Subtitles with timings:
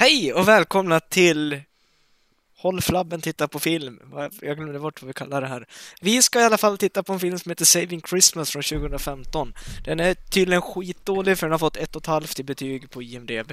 [0.00, 1.60] Hej och välkomna till
[2.56, 4.00] Håll flabben, titta på film.
[4.42, 5.66] Jag glömde bort vad vi kallar det här.
[6.00, 9.54] Vi ska i alla fall titta på en film som heter Saving Christmas från 2015.
[9.84, 13.02] Den är tydligen skitdålig för den har fått ett och ett halvt i betyg på
[13.02, 13.52] IMDB.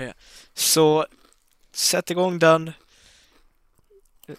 [0.53, 1.05] Så
[1.71, 2.71] sätt igång den.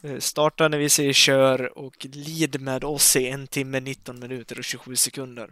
[0.03, 4.59] Eh, starta när vi säger kör och lid med oss i en timme, 19 minuter
[4.59, 5.51] och 27 sekunder.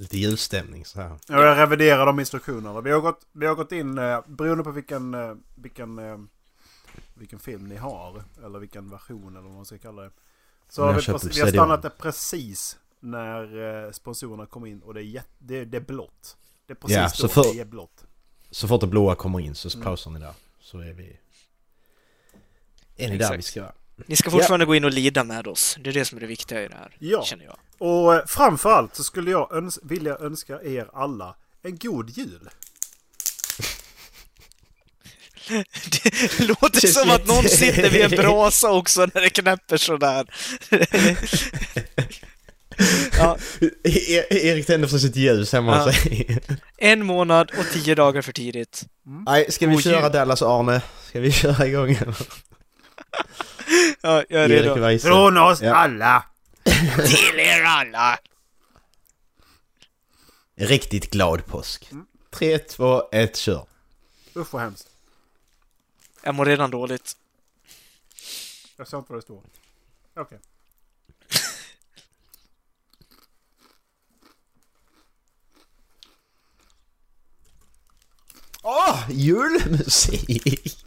[0.00, 1.18] Lite julstämning så här.
[1.28, 2.80] Ja, jag reviderar de instruktionerna.
[2.80, 6.18] Vi har gått, vi har gått in, eh, beroende på vilken, eh, vilken, eh,
[7.14, 10.10] vilken film ni har, eller vilken version eller vad man ska kalla det.
[10.68, 15.02] Så har vi, vi har stannat det precis när eh, sponsorerna kommer in och det
[15.04, 16.36] är, det, det är blått.
[16.66, 18.04] Det är precis Ja, då så för- det är blått.
[18.50, 19.84] Så fort det blåa kommer in så Mm.
[19.84, 20.34] pausar ni där.
[20.60, 21.20] Så är vi...
[22.96, 23.72] Är ni där vi ska vara?
[24.06, 25.76] Ni ska fortfarande gå in och lida med oss.
[25.80, 27.24] Det är det som är det viktiga i det här, Ja.
[27.24, 27.56] känner jag.
[27.78, 32.48] Och eh, framförallt så skulle jag öns- vilja önska er alla en god jul.
[36.38, 40.26] Det låter som att någon sitter vid en brasa också när det knäpper sådär.
[43.18, 43.36] ja,
[43.84, 45.92] E- Erik tänder för sitt ljus hemma Ja.
[45.92, 46.38] sig.
[46.78, 48.82] en månad och tio dagar för tidigt.
[49.26, 50.08] Nej, ska vi köra.
[50.08, 50.82] Dallas Arne?
[51.08, 51.98] Ska vi köra igång?
[54.00, 54.80] Ja, jag är Erik redo.
[54.80, 55.06] Weise.
[55.08, 55.74] Från oss Ja.
[55.74, 56.24] alla!
[57.06, 58.18] Till er alla!
[60.54, 61.88] Riktigt glad påsk.
[61.92, 62.06] Mm.
[62.30, 63.66] 3, 2, 1, kör.
[64.36, 64.88] Usch vad hemskt.
[66.22, 67.16] Jag mår redan dåligt.
[68.76, 69.42] Jag ser inte vad det står.
[70.16, 70.38] Okej.
[78.62, 80.78] Åh, julmusik!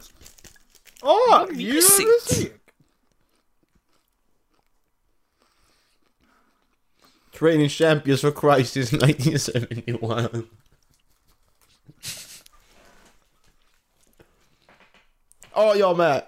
[1.02, 1.46] Åh!
[1.50, 1.60] mysigt.
[1.60, 2.52] julmusik!
[7.38, 10.44] Training Champions for Christ is 1971.
[15.52, 16.26] Åh, jag med!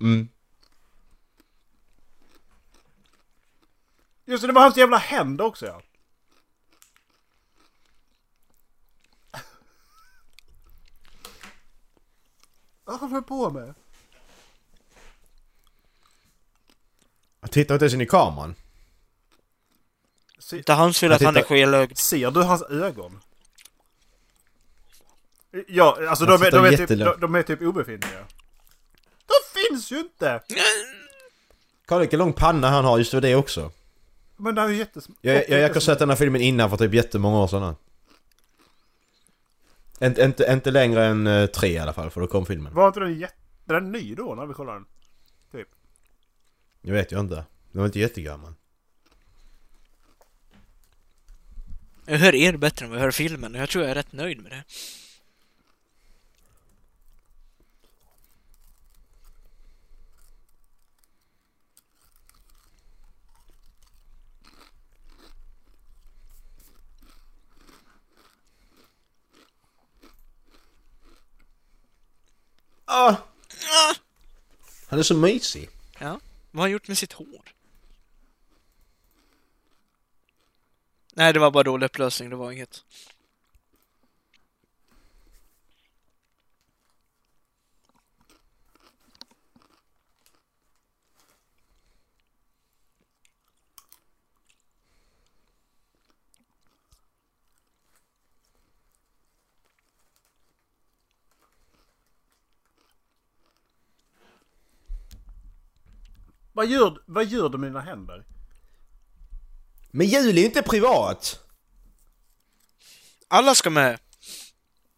[0.00, 0.28] Mm.
[4.24, 5.82] Just det, det var hans jävla händer också ja.
[12.84, 13.74] Vad håller du på med?
[17.40, 18.54] Jag tittar inte ens in i kameran.
[20.44, 21.98] Se, Inte hans fel att han är skelögd.
[21.98, 23.20] ser du hans ögon?
[25.68, 28.18] Ja, alltså de är, tittar de, är typ, de, de är typ obefintliga.
[29.26, 30.42] De finns ju inte!
[31.86, 33.70] Kolla vilken lång panna han har, just det det också.
[34.36, 35.12] Men det är ju jättesm...
[35.20, 37.76] Jag, jag, jag har sett den här filmen innan för typ jättemånga år sedan.
[40.00, 42.74] Inte, inte, inte längre än eh, tre i alla fall, för då kom filmen.
[42.74, 43.34] Var inte den jätte...
[43.64, 44.86] Den är ny då när vi kollar den?
[45.52, 45.68] Typ.
[46.82, 47.34] Jag vet ju inte.
[47.72, 48.54] Den var inte jättegammal.
[52.06, 54.12] Jag hör er bättre än vad jag hör filmen och jag tror jag är rätt
[54.12, 54.64] nöjd med det.
[72.84, 73.16] Ah!
[74.86, 75.68] Han är så mysig.
[75.98, 77.53] Ja, vad har han gjort med sitt hår?
[81.16, 82.84] Nej, det var bara dålig upplösning, det var inget.
[106.52, 108.24] Vad gör, vad gör du med dina händer?
[109.96, 111.40] Men jul är ju inte privat!
[113.28, 113.98] Alla ska med!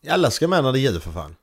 [0.08, 1.36] Alla ska med när det är jul för fan.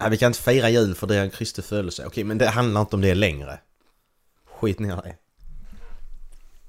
[0.00, 2.06] Nej, vi kan inte fira jul för det är en Kristi födelse.
[2.06, 3.60] Okej, men det handlar inte om det längre.
[4.44, 5.16] Skit ner det.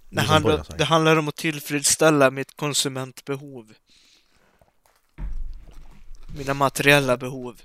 [0.10, 3.74] Det handlar, det handlar om att tillfredsställa mitt konsumentbehov.
[6.38, 7.62] Mina materiella behov.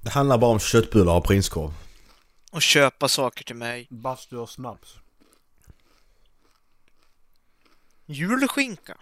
[0.00, 1.72] Det handlar bara om köttbullar och prinskorv.
[2.50, 3.86] Och köpa saker till mig.
[3.90, 5.03] Bastu och snaps.
[8.06, 8.98] Julskinka.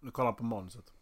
[0.00, 0.92] Nu kollar på manuset.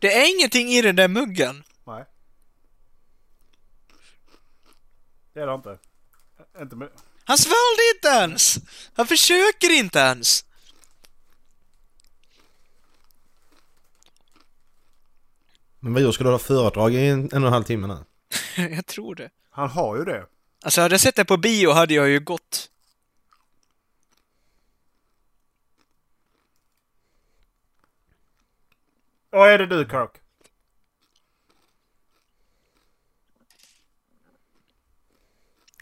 [0.00, 1.64] Det är ingenting i den där muggen.
[1.84, 2.04] Nej.
[5.32, 5.78] Det är det inte.
[6.60, 6.88] Inte med...
[7.24, 8.58] Han svalde inte ens!
[8.94, 10.44] Han försöker inte ens!
[15.80, 18.04] Men vad gör ska du ha föredrag i en, en och en halv timme nu?
[18.74, 19.30] jag tror det.
[19.50, 20.26] Han har ju det.
[20.64, 22.70] Alltså hade jag sett det på bio hade jag ju gått.
[29.30, 30.10] Vad är det du Kirk?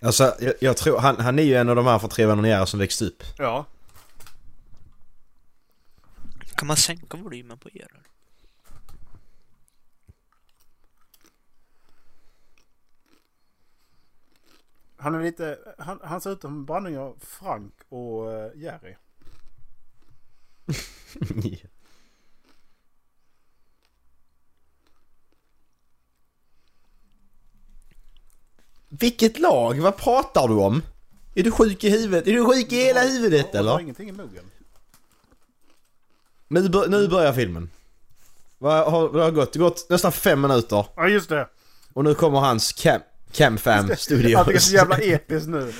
[0.03, 2.65] Alltså jag, jag, tror, han, han är ju en av de här från Tre Vänner
[2.65, 3.23] som växte upp.
[3.39, 3.67] Ja.
[6.57, 8.12] Kan man sänka volymen på er?
[15.03, 15.59] Han är lite...
[15.79, 18.97] Han, han ser ut som en blandning av Frank och eh, Jerry.
[28.89, 29.81] Vilket lag?
[29.81, 30.83] Vad pratar du om?
[31.35, 32.27] Är du sjuk i huvudet?
[32.27, 33.81] Är du sjuk i hela huvudet Jag har eller?
[33.81, 34.45] ingenting i muggen.
[36.49, 37.71] Nu, nu börjar filmen.
[38.59, 39.53] Vad har, har gått?
[39.53, 40.87] Det har gått nästan fem minuter.
[40.97, 41.49] Ja, just det.
[41.93, 42.73] Och nu kommer hans
[43.33, 44.65] cam, Camfam Allt är Studios.
[44.65, 45.73] så jävla episkt nu.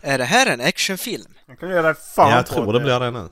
[0.00, 1.34] Är det här en actionfilm?
[1.46, 3.28] Jag kan göra det fan Ja, jag tror det blir det nu.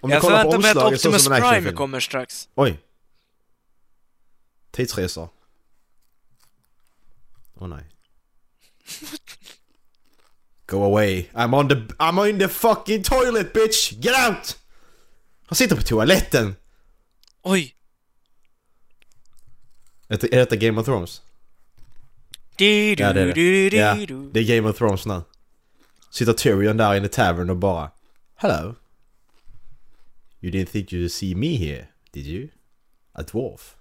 [0.00, 2.48] Om jag förväntar mig att Optimus Prime kommer strax.
[2.54, 2.80] Oj.
[4.70, 5.28] Tidsresor.
[7.54, 7.84] Åh nej.
[10.66, 11.28] Go away.
[11.34, 11.74] I'm on the...
[11.74, 13.92] I'm in the fucking toilet bitch!
[13.92, 14.58] Get out!
[15.46, 16.56] Han sitter på toaletten!
[17.42, 17.74] Oj!
[20.08, 21.22] Är det, är detta Game of Thrones?
[22.56, 23.76] Du, du, Ja, det är det.
[23.76, 23.94] Ja,
[24.32, 25.22] det är Game of Thrones nu.
[26.10, 27.90] Sitter Tyrion där inne i tavern och bara...
[28.34, 28.74] Hello?
[30.40, 32.48] You didn't think you'd see me here, did you?
[33.12, 33.76] A dwarf?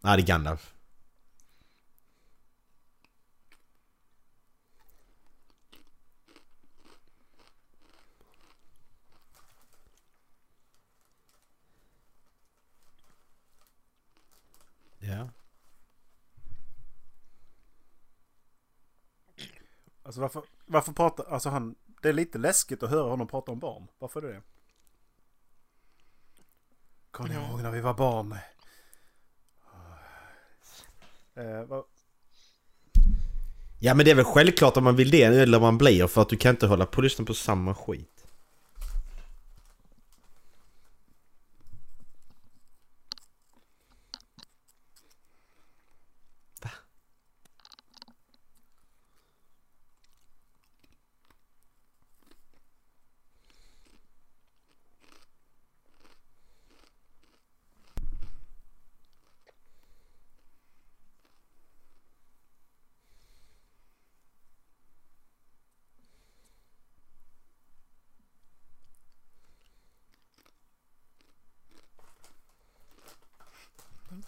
[0.00, 0.73] Nej, det är Gandalf.
[15.08, 15.28] Ja.
[20.02, 21.24] Alltså varför, varför pratar...
[21.24, 21.74] Alltså han...
[22.02, 23.88] Det är lite läskigt att höra honom prata om barn.
[23.98, 24.42] Varför är det det?
[27.10, 28.36] Kommer ni ihåg när vi var barn?
[31.34, 31.84] Eh, vad,
[33.84, 36.28] Ja men det är väl självklart om man vill det eller man blir för att
[36.28, 38.13] du kan inte hålla på och lyssna på samma skit.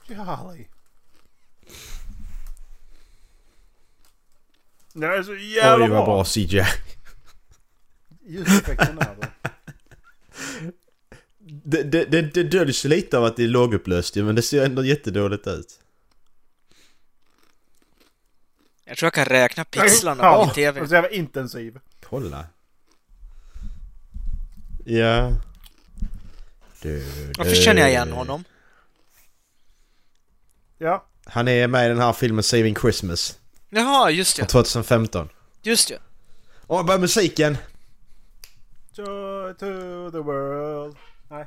[0.09, 0.67] Charlie.
[4.93, 6.05] Det är så jävla Oj vad bra.
[6.07, 6.65] bra CGI.
[8.27, 9.29] Ljuseffekten är det.
[11.39, 14.85] Det, det, det, det döljs lite av att det är lågupplöst men det ser ändå
[14.85, 15.81] jättedåligt ut.
[18.85, 20.81] Jag tror jag kan räkna pixlarna på min Ja, TV.
[20.81, 21.79] och så jävla intensiv.
[22.09, 22.47] Kolla.
[24.85, 25.33] Ja.
[26.83, 27.05] Du,
[27.39, 28.45] Varför känner jag igen honom?
[30.79, 31.07] Ja.
[31.25, 33.39] Han är med i den här filmen Saving Christmas.
[33.71, 34.53] Jaha, just Från det.
[34.53, 35.29] 2015.
[35.63, 35.99] Just det.
[36.67, 37.59] Och bara musiken.
[38.93, 40.97] Joy to the world.
[41.29, 41.47] Nej.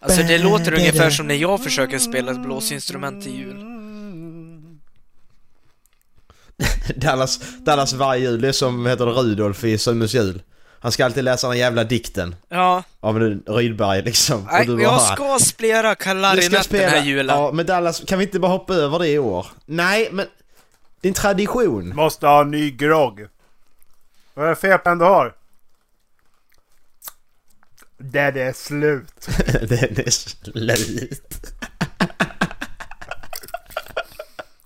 [0.00, 3.64] Alltså det låter ungefär som när jag försöker spela ett blåsinstrument till jul.
[6.96, 10.42] Dallas, Dallas varje jul, är som heter Rudolf i Sömnens jul.
[10.80, 14.48] Han ska alltid läsa den jävla dikten Ja, av en Rydberg liksom.
[14.52, 17.36] nej, du bara, jag ska spela "Du klarinett den här julen.
[17.36, 19.46] Ja, men Dallas, kan vi inte bara hoppa över det i år?
[19.66, 20.26] Nej, men...
[21.02, 21.96] En tradition.
[21.96, 23.26] Måste ha en ny grogg.
[24.34, 25.34] Vad är det pen du har?
[27.98, 29.28] Det är slut.
[29.46, 31.52] Den är slut.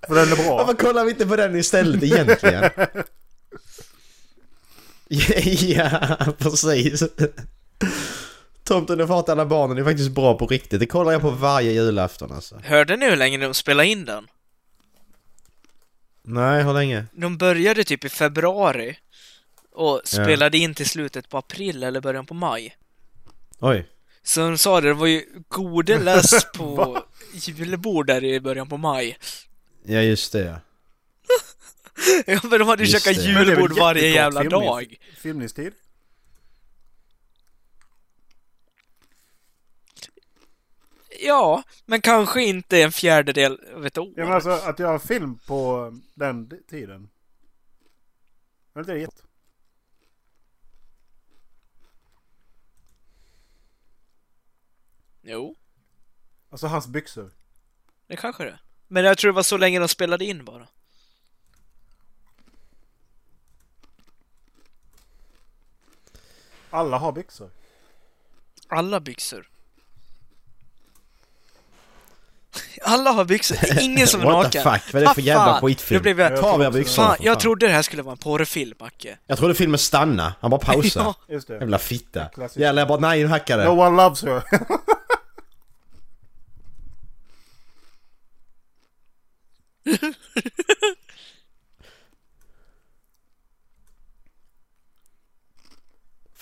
[0.07, 0.57] För den är bra.
[0.57, 2.69] Varför kollar vi inte på den istället egentligen?
[5.75, 7.03] ja, precis.
[8.63, 10.79] Tomten är fart alla barnen är faktiskt bra på riktigt.
[10.79, 12.59] Det kollar jag på varje julafton alltså.
[12.63, 14.27] Hörde ni hur länge de spelade in den?
[16.23, 17.05] Nej, hur länge?
[17.11, 18.97] De började typ i februari
[19.71, 22.77] och spelade in till slutet på april eller början på maj.
[23.59, 23.87] Oj.
[24.23, 27.03] Så de sa det, det var ju gode läs på
[27.33, 29.17] julbord där i början på maj.
[29.85, 30.55] Ja, just det ja.
[32.27, 33.33] Ja, men de hade ju käkat det.
[33.33, 34.97] Det är julbord varje jävla filmning- dag.
[41.19, 44.13] Ja, men kanske inte en fjärdedel av ett år.
[44.15, 47.09] Ja, men alltså att göra en film på den tiden.
[48.75, 49.07] Är inte det.
[55.21, 55.55] Jo,
[56.49, 57.31] Alltså hans byxor.
[58.07, 58.61] det kanske det är.
[58.87, 60.67] Men jag tror det var så länge de spelade in bara.
[66.73, 67.49] Alla har byxor.
[68.67, 69.49] Alla byxor.
[72.81, 74.73] Alla har byxor, det är ingen som är What the naken.
[74.73, 75.97] fuck, vad är det för jävla skitfilm?
[75.97, 76.35] Nu blev jag...
[76.35, 79.17] Ta tror av er byxorna Fan, jag trodde det här skulle vara en porrfilm, Macke.
[79.27, 80.33] Jag trodde filmen stanna.
[80.39, 80.99] Han bara pausa.
[80.99, 81.15] Ja.
[81.33, 81.53] Just det.
[81.53, 82.25] Jävla fitta.
[82.25, 82.59] Klassisk.
[82.59, 83.65] Jävlar jag bara nej nu hackar det.
[83.65, 84.43] No one loves her.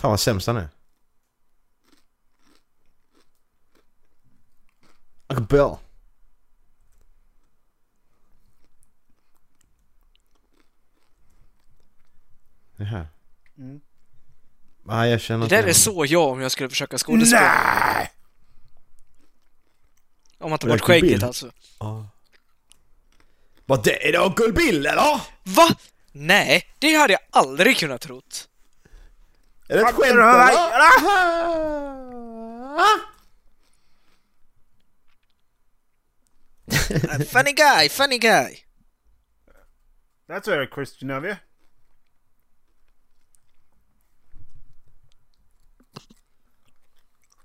[0.02, 0.70] Fan vad sämst han är.
[5.28, 5.76] Uncle Bill.
[12.78, 13.08] Det här.
[13.58, 13.82] Mm.
[14.84, 17.42] Nej jag känner Det där är så jag om jag skulle försöka skådespela.
[17.42, 18.12] Nej!
[20.38, 21.52] Om man tar bort skägget alltså.
[21.80, 22.08] Ja.
[23.66, 25.22] Vad det är det Uncle Bill eller?
[25.44, 25.76] Va?
[26.12, 28.48] Nej, det hade jag aldrig kunnat trott.
[29.72, 30.52] Är det ett skämt eller?
[37.20, 38.58] Uh, funny guy, funny guy.
[40.28, 41.36] That's very Christian of you.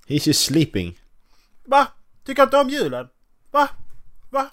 [0.07, 0.99] He's just sleeping.
[1.65, 1.87] Va?
[2.25, 3.09] Tycker inte om julen?
[3.51, 3.69] Va?
[4.31, 4.51] Va?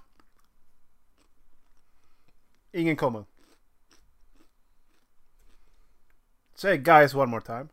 [2.72, 3.26] Ingen kommer.
[6.64, 7.70] Say guys one more time.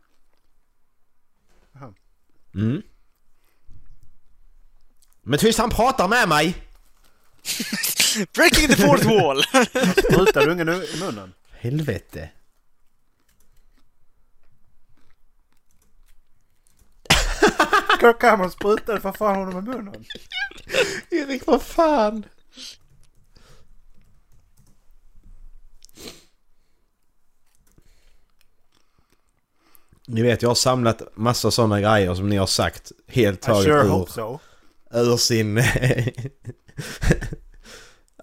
[2.55, 2.83] Mm.
[5.23, 6.55] Men tyst han pratar med mig!
[8.33, 9.43] Breaking the fourth wall!
[10.03, 11.33] Sprutar ungen i i munnen?
[11.51, 12.29] Helvete.
[17.99, 20.05] Kirk Cameron sprutade för fan honom i munnen.
[21.09, 22.25] Erik vad fan?
[30.11, 33.81] Ni vet jag har samlat massa sådana grejer som ni har sagt helt taget sure
[33.81, 34.39] ur, so.
[34.93, 35.55] ur sin...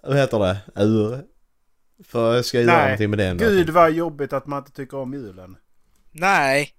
[0.03, 0.59] Vad heter det?
[0.85, 1.25] Ur...
[2.05, 3.45] För jag ska göra Nej, någonting med det ändå.
[3.45, 5.57] Gud vad jobbigt att man inte tycker om julen.
[6.13, 6.75] Nej.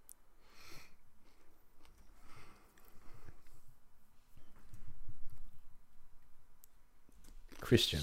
[7.69, 8.01] Christian.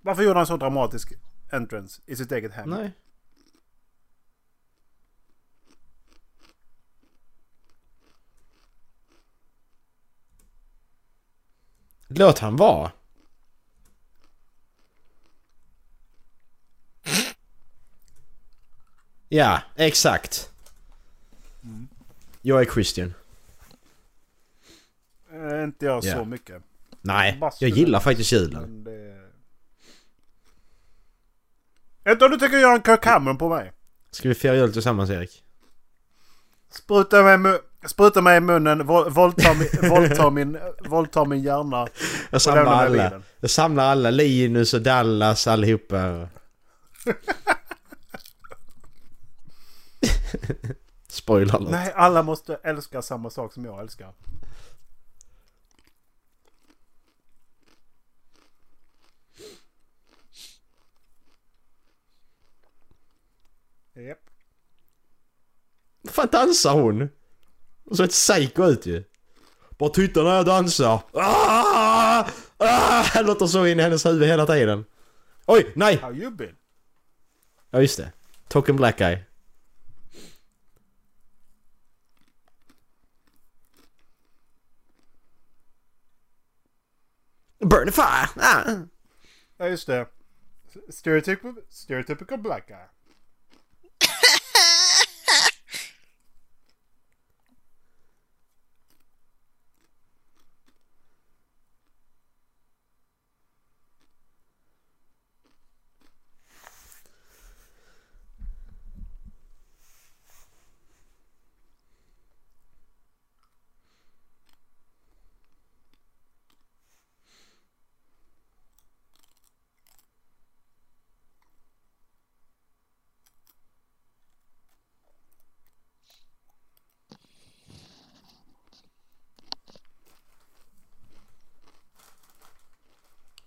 [0.00, 1.12] Varför gjorde han så dramatisk
[1.50, 2.70] entrance i sitt eget hem?
[2.70, 2.92] Nej.
[12.16, 12.92] Låt han vara.
[19.28, 20.50] Ja, exakt.
[22.42, 23.14] Jag är Christian.
[25.32, 26.16] Eh, inte jag Ja.
[26.16, 26.62] så mycket.
[27.00, 28.84] Nej, jag gillar faktiskt julen.
[28.84, 29.14] Det...
[32.10, 33.72] Inte om du tänker göra en Kirk Cameron på mig.
[34.10, 35.44] Ska vi fira jul tillsammans Erik?
[36.70, 41.86] Spruta mig, i mu- spruta mig i munnen, våldta, mi- våldta, min, våldta min hjärna.
[42.30, 43.22] Jag samlar alla.
[43.40, 44.10] Jag samlar alla.
[44.10, 46.28] Linus och Dallas allihopa.
[51.08, 51.70] Spoiler alert.
[51.70, 54.12] Nej, alla måste älska samma sak som jag älskar.
[63.94, 64.30] Japp.
[66.10, 67.08] fan dansar hon?
[67.84, 69.04] Hon ser ett psycho ut ju.
[69.78, 71.00] Bara titta när jag dansar.
[71.12, 72.28] Ah!
[72.58, 73.22] Ah!
[73.22, 74.84] Låter så in i hennes huvud hela tiden.
[75.46, 75.96] Oj, nej!
[75.96, 76.56] How you been?
[77.70, 78.12] Ja just det.
[78.48, 79.18] Token black guy.
[87.60, 88.28] Burn the fire!
[88.36, 88.86] Ah.
[89.58, 90.06] Ja, just det.
[90.88, 92.86] Stereotypical, stereotypical black guy.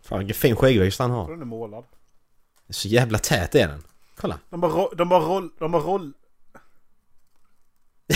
[0.07, 1.29] Fan vilken fin skäggväxt han har.
[1.31, 1.83] Den är målad.
[2.69, 3.83] Så jävla tät är den.
[4.17, 4.39] Kolla.
[4.49, 5.49] De bara, ro- de bara roll...
[5.59, 6.13] De bara roll...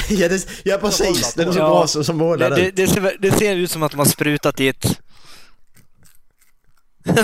[0.09, 1.33] ja, det, ja precis.
[1.33, 1.69] Den är så Ja.
[1.69, 2.75] bra som, som Det, målad det, ut.
[2.75, 4.85] det, ser, det ser ut som att de har sprutat i ett...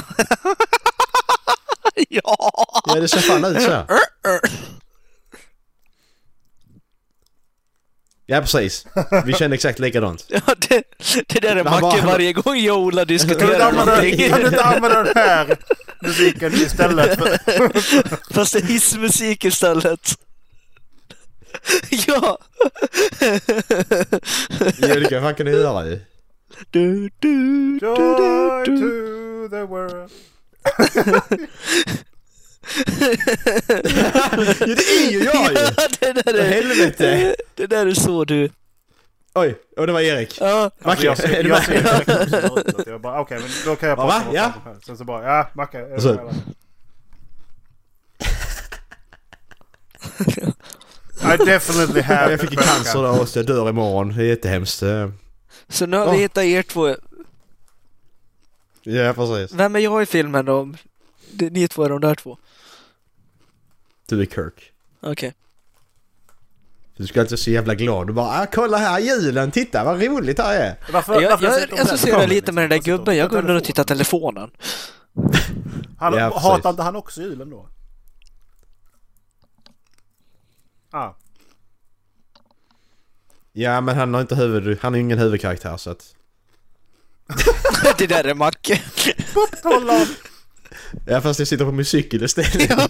[2.10, 2.82] ja!
[2.86, 3.86] Ja det ser fan ut så.
[8.30, 8.86] Ja precis.
[9.26, 10.26] Vi känner exakt likadant.
[10.30, 10.84] ja det,
[11.28, 13.86] det där är Macke bara- varje gång jag och Ola Kan du, inte diskuterar använda,
[13.96, 14.30] någonting.
[14.30, 15.58] kan du inte använda den här
[16.02, 17.18] musiken istället?
[17.20, 20.16] För, Fast det är hissmusik istället.
[22.08, 22.38] ja!
[24.80, 26.00] Ja det kan fan kan du göra ju.
[26.72, 30.12] Du, du, du, Joy to the world.
[32.76, 34.30] Ja
[34.66, 35.58] det är ju jag ju!
[35.78, 36.44] Ja, det där är...
[36.50, 37.36] helvete!
[37.56, 38.50] Det där är så du.
[39.34, 40.38] Oj, och det var Erik.
[40.42, 40.72] Ja.
[40.82, 42.06] Alltså, jag ser, är du jag med?
[42.72, 44.32] så att jag bara okej men då kan jag Va, prata va?
[44.34, 44.44] Ja.
[44.44, 44.76] annat här.
[44.86, 45.78] Sen så bara ja Macke.
[45.80, 46.32] är du så-?
[51.34, 54.14] I definitely Ja, have jag fick ju cancer då och jag dör imorgon.
[54.18, 54.84] Det är jättehemskt.
[54.84, 55.10] Eh,
[55.70, 56.18] Så nu har vi Ja.
[56.18, 56.96] hittat er två.
[58.84, 59.54] Ja precis.
[59.58, 60.74] Vem är jag i filmen då?
[61.32, 62.38] Det- Ni två är de där två.
[64.10, 64.72] Du är Kirk.
[65.02, 65.34] Okej.
[66.98, 68.08] Du ska alltid så jävla glad.
[68.08, 70.76] Du bara ah, kolla här julen, titta vad roligt här är.
[70.92, 71.82] Varför, Jag, varför jag där?
[71.82, 72.92] associerar lite med den där liksom.
[72.98, 73.18] gubben.
[73.18, 74.50] Jag går under och tittar telefonen.
[76.00, 76.44] Han, Ja, precis.
[76.44, 77.70] hatar inte han också julen då?
[80.92, 81.14] Ah.
[83.54, 86.16] Ja men han har inte huvud, han är ju ingen huvudkaraktär så att...
[87.98, 88.82] det där är Macke.
[89.64, 90.06] Hålla
[91.06, 92.72] Ja fast jag sitter på min cykel istället.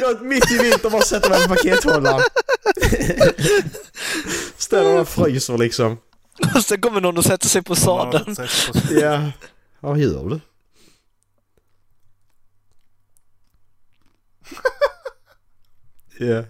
[0.00, 2.22] jag går mitt i vintern och bara sätter mig på pakethållaren.
[4.56, 5.98] Ställer och fryser liksom.
[6.54, 8.36] Och sen kommer någon och sätter sig på sadeln.
[8.90, 9.30] Ja.
[9.80, 10.40] Vad gör du?
[16.18, 16.44] Ja.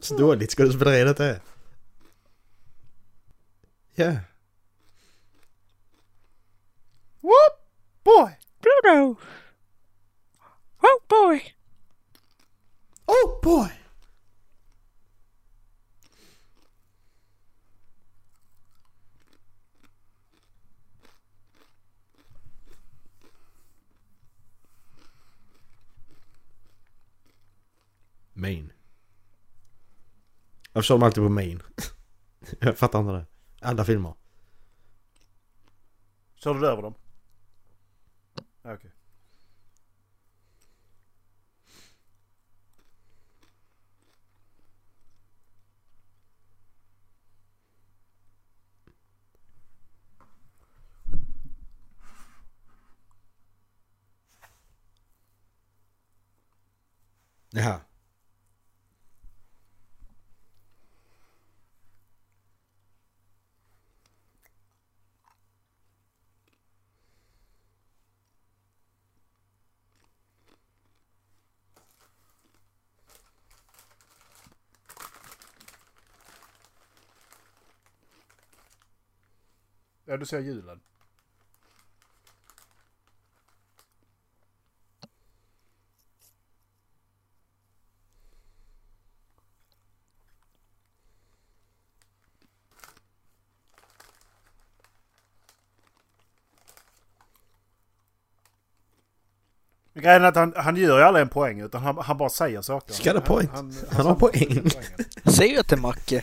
[0.00, 1.40] Så dåligt skådespeleri är.
[3.94, 4.16] Ja.
[7.28, 7.54] Whoop
[8.04, 8.38] boy!
[8.62, 9.16] Bruno!
[10.82, 11.54] Oh boy!
[13.06, 13.68] Oh boy!
[28.32, 28.72] Main.
[30.72, 31.62] Varför kör de alltid på main?
[32.60, 33.26] Jag fattar inte det.
[33.60, 34.14] Alla filmer.
[36.36, 36.94] Körde du över dem?
[57.54, 57.84] Jaha.
[80.06, 80.80] Ja, du ser julen.
[100.08, 102.62] Grejen är att han, han gör ju aldrig en poäng utan han, han bara säger
[102.62, 102.92] saker.
[102.92, 103.50] Ska det point?
[103.50, 104.70] Han, han, Han har poäng.
[105.24, 106.16] Säg det är Macke.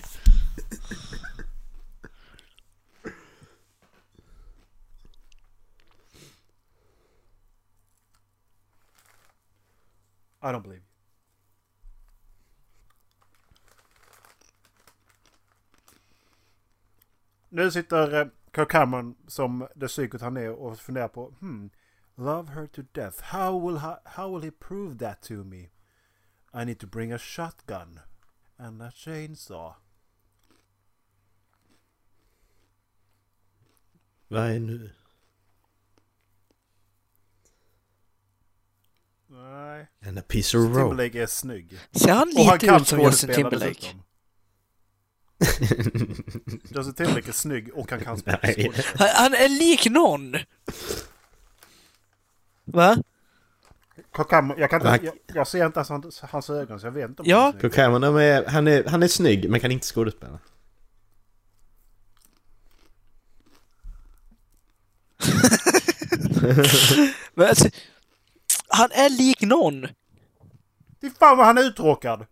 [10.41, 10.82] I don't believe you.
[17.50, 21.69] Nu sitter eh, Kirk Cameron som det psykot han är och funderar på hmm,
[22.17, 23.19] Love her to death.
[23.21, 25.69] How will, ha, how will he prove that to me?
[26.54, 27.99] I need to bring a shotgun
[28.58, 29.75] and a chainsaw.
[34.28, 34.91] Vad är nu?
[39.28, 39.88] Nej.
[40.06, 40.80] And a piece of rope.
[40.80, 41.80] Timberlake är snygg.
[41.91, 43.88] Ser han Och han lite kan ut som Justin Timberlake?
[46.75, 48.54] Justin Timberlake är snygg och han kan Nej.
[48.54, 48.73] skådespela.
[48.97, 50.36] Han, han är lik någon!
[52.65, 52.97] Va?
[54.30, 56.91] Cameron, jag, kan inte, Han- jag, jag ser inte ens hans, hans ögon så jag
[56.91, 57.41] vet inte om Ja.
[57.45, 57.54] han
[58.17, 60.39] är han, är, han är snygg men kan inte skådespela.
[67.34, 67.69] Men alltså,
[68.67, 69.88] han är lik någon.
[71.01, 72.25] Fy fan vad han är uttråkad!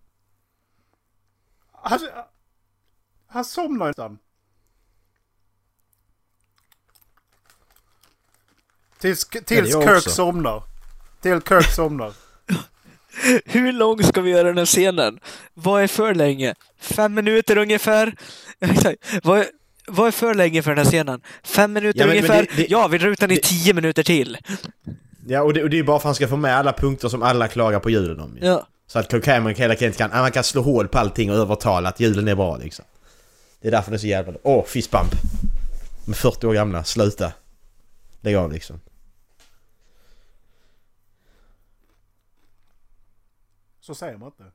[1.72, 2.00] Han,
[3.28, 4.18] han somnar nästan.
[9.04, 10.10] Tills, tills Kirk också.
[10.10, 10.64] somnar.
[11.22, 12.14] Till Kirk somnar.
[13.46, 15.20] Hur lång ska vi göra den här scenen?
[15.54, 16.56] Vad är för länge?
[16.80, 18.16] Fem minuter ungefär?
[19.24, 19.46] Vad är,
[19.88, 21.22] vad är för länge för den här scenen?
[21.44, 22.48] Fem minuter Ja, men- men ungefär?
[22.56, 24.38] det- det- ja, vi drar ut den i tio minuter till.
[25.28, 27.10] Ja och det, och det är bara för att han ska få med alla punkter
[27.10, 28.48] som alla klagar på julen om ju.
[28.48, 28.68] Ja.
[28.88, 31.90] Så att Kirk Cameron hela tiden kan, han kan slå hål på allting och övertala
[31.90, 32.86] att julen är bra liksom.
[33.62, 34.34] Det är därför det är så jävla...
[34.44, 35.12] Åh, fistbump!
[36.06, 37.32] Med 40 år gamla, sluta!
[38.22, 38.80] Lägg av liksom.
[43.84, 44.52] Så säger man inte.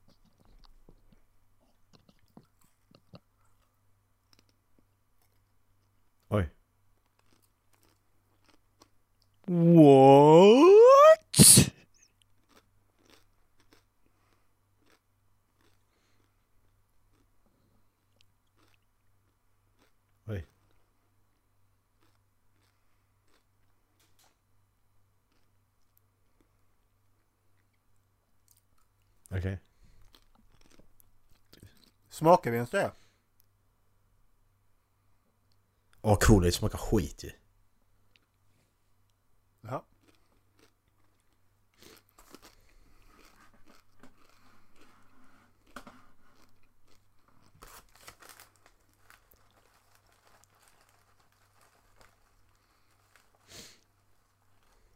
[6.28, 6.48] Oj.
[9.44, 9.97] What?
[32.18, 32.92] Smakar vi ens det?
[36.00, 37.30] Åh cool, det smakar skit ju.
[39.60, 39.84] Ja.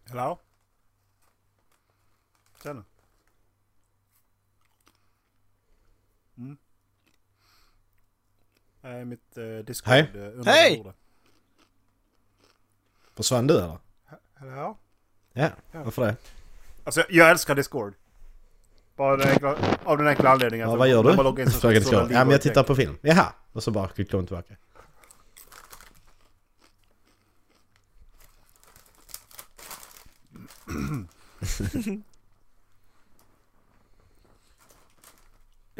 [0.09, 0.39] Hello?
[2.63, 2.85] Tjena.
[6.35, 6.59] Mm.
[8.85, 10.11] Nej, mitt eh, Discord Hej.
[10.14, 10.92] eh, Hej!
[13.14, 13.79] Försvann du eller?
[14.35, 14.77] Hello?
[15.33, 16.16] Ja, varför det?
[16.85, 17.95] Alltså jag älskar Discord.
[18.97, 20.68] Bara den enkla, av den enkla anledningen.
[20.71, 21.23] Ja, vad gör du?
[21.23, 21.73] loggar in så.
[21.92, 22.99] Ja men jag tittar på film.
[23.03, 23.33] Jaha!
[23.53, 24.55] Och så bara klickar hon tillbaka.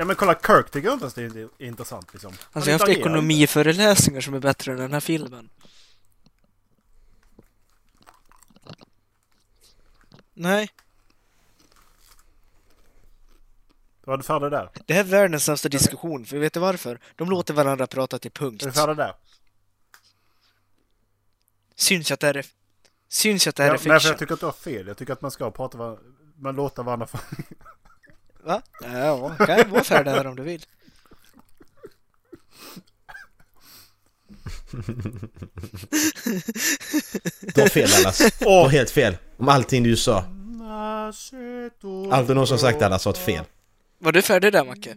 [0.03, 2.33] Ja men kolla Kirk tycker jag inte ens det är intressant liksom.
[2.53, 5.51] Alltså jag har haft ekonomiföreläsningar som är bättre än den här filmen.
[10.35, 10.71] Nej.
[14.05, 14.71] Var du färdig där?
[14.87, 17.01] det här är världens sämsta diskussion, för vet du varför?
[17.17, 18.63] De låter varandra prata till punkt.
[18.63, 19.15] Är du färdig där?
[21.75, 22.47] Syns ju att det här är...
[23.09, 24.11] Syns ju att det här Ja, är nej, för fiction.
[24.11, 24.87] jag tycker att du har fel.
[24.87, 25.99] Jag tycker att man ska prata var...
[26.37, 27.07] Man låter varandra.
[28.45, 28.63] Va?
[28.83, 30.65] Ja, kan jag vara färdig här om du vill.
[37.55, 38.19] Du har fel Dallas.
[38.39, 39.17] Du har helt fel.
[39.37, 40.25] Om allting du sa.
[42.11, 43.45] Allt du någonsin sagt Dallas har ett fel.
[43.99, 44.95] Var du färdig där, Macke?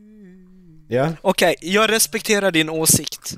[0.88, 1.10] Ja?
[1.22, 3.38] Okej, jag respekterar din åsikt.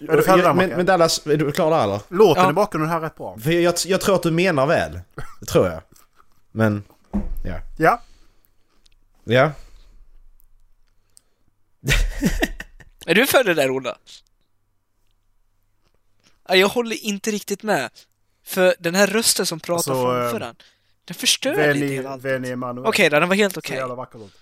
[0.00, 0.76] Är du färdig där, men, Macke?
[0.76, 2.00] men Dallas, är du klar där eller?
[2.08, 2.50] Låten Ja.
[2.50, 3.38] i bakgrunden här är rätt bra.
[3.38, 5.00] För jag, jag tror att du menar väl.
[5.40, 5.80] Det tror jag.
[6.52, 6.82] Men...
[7.44, 7.60] Ja.
[7.78, 8.02] Ja.
[9.24, 9.52] Ja.
[13.06, 13.98] Är du färdig där, Ola?
[16.48, 17.90] Ja, Jag håller inte riktigt med.
[18.44, 20.56] För den här rösten som pratar Alltså, framför eh, den,
[21.04, 22.24] den förstör lite Veni, hela allt.
[22.24, 22.86] Veni Emanuel.
[22.86, 23.82] Okej då, den var helt okej.
[24.14, 24.32] ut.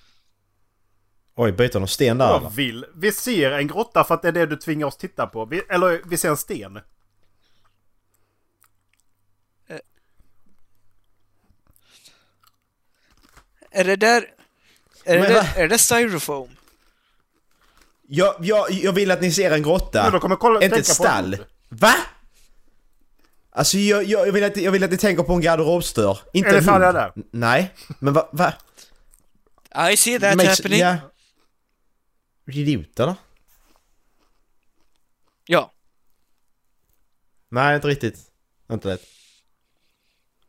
[1.35, 2.51] Oj, byter de sten där Jag eller?
[2.51, 2.87] vill.
[2.95, 5.45] Vi ser en grotta för att det är det du tvingar oss titta på.
[5.45, 6.81] Vi, eller vi ser en sten.
[13.77, 14.31] Är det där...
[15.05, 16.49] Är det, där, är det styrofoam?
[18.09, 20.11] Jag, jag, jag vill att ni ser en grotta.
[20.11, 21.37] Då kommer kolla, inte ett stall.
[21.69, 21.95] Va?
[23.51, 26.19] Alltså jag, jag, jag, vill att, jag vill att ni tänker på en garderobsdörr.
[26.33, 27.13] Inte Är ni en färdiga hund.
[27.15, 27.25] där?
[27.31, 27.75] Nej.
[27.99, 28.29] Men va?
[28.33, 28.53] va?
[29.93, 30.81] I see that Makes- happening.
[30.81, 30.97] Ja.
[32.45, 32.53] Ja.
[32.53, 33.15] Idiot eller?
[37.49, 38.19] Nej, inte riktigt.
[38.73, 38.99] Inte det.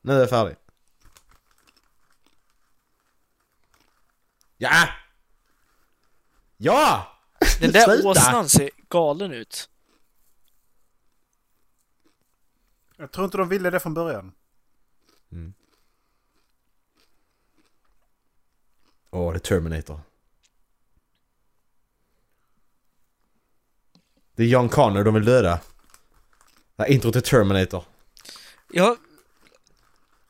[0.02, 0.56] Nu är jag färdig.
[4.58, 4.90] Ja!
[6.58, 7.14] Ja!
[7.60, 9.70] Den där åsnan ser galen ut.
[12.98, 14.32] Jag tror inte de ville det från början.
[19.10, 20.00] Åh, det är Terminator.
[24.36, 25.60] Det är John Connor de vill döda.
[26.76, 27.84] Det här intro till Terminator.
[28.72, 28.98] Jag...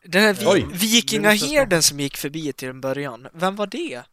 [0.08, 0.65] Den här vi Oj.
[0.72, 4.04] vikingaherden som gick förbi till en början, vem var det?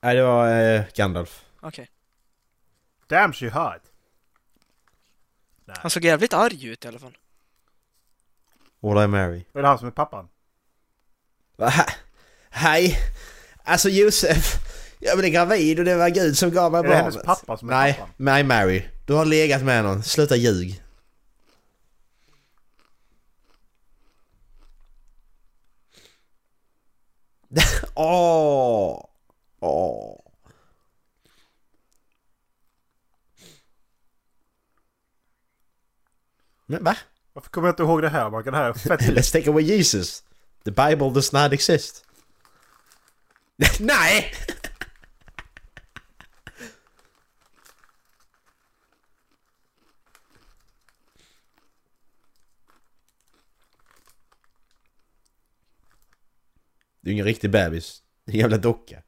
[0.00, 1.44] Nej, det var eh, Gandalf.
[1.60, 1.88] Okej.
[3.06, 3.82] Damn she hot.
[5.78, 7.16] Han såg jävligt arg ut i alla fall.
[8.82, 9.44] All I marry.
[9.54, 10.28] Är det han som är pappan?
[11.56, 11.68] Va?
[11.68, 11.90] He-
[12.50, 12.98] Hej!
[13.64, 14.54] Alltså Josef,
[15.00, 17.02] jag blev gravid och det var Gud som gav mig Är det barnet.
[17.14, 18.08] hennes pappa som är Nej, pappan?
[18.16, 18.82] nej Mary.
[19.06, 20.02] Du har legat med någon.
[20.02, 20.82] Sluta ljug.
[27.94, 29.04] Åh!
[29.60, 30.18] Åh!
[36.66, 36.96] Men va?
[37.32, 38.30] Varför kommer jag inte ihåg det här?
[38.30, 40.22] Man kan det här är fett Let's take away Jesus.
[40.64, 42.04] The Bible does not exist.
[43.80, 44.34] Nej!
[57.12, 58.02] ju ingen riktig bebis.
[58.24, 59.02] Det är en jävla docka.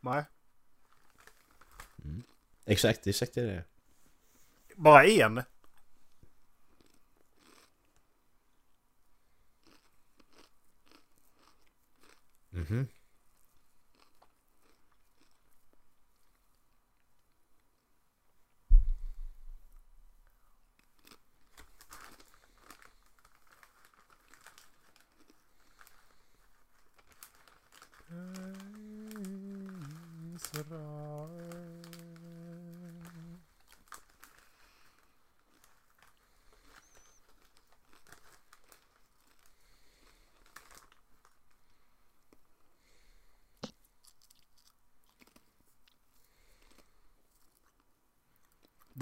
[0.00, 0.24] Nej.
[2.64, 3.64] Exakt, exakt det är det.
[4.76, 5.42] Bara en?
[12.50, 12.88] Mhm.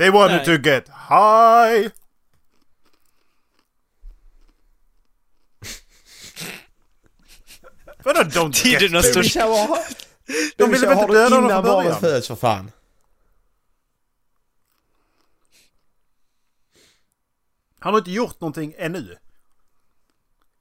[0.01, 0.45] They wanted Nej.
[0.47, 1.91] to get high!
[8.05, 9.77] Vadå don't Tidernas get största-
[10.57, 12.01] De ville väl inte du döda honom innan från barnet början?
[12.01, 12.71] föds för fan.
[17.79, 19.17] Han har inte gjort någonting ännu.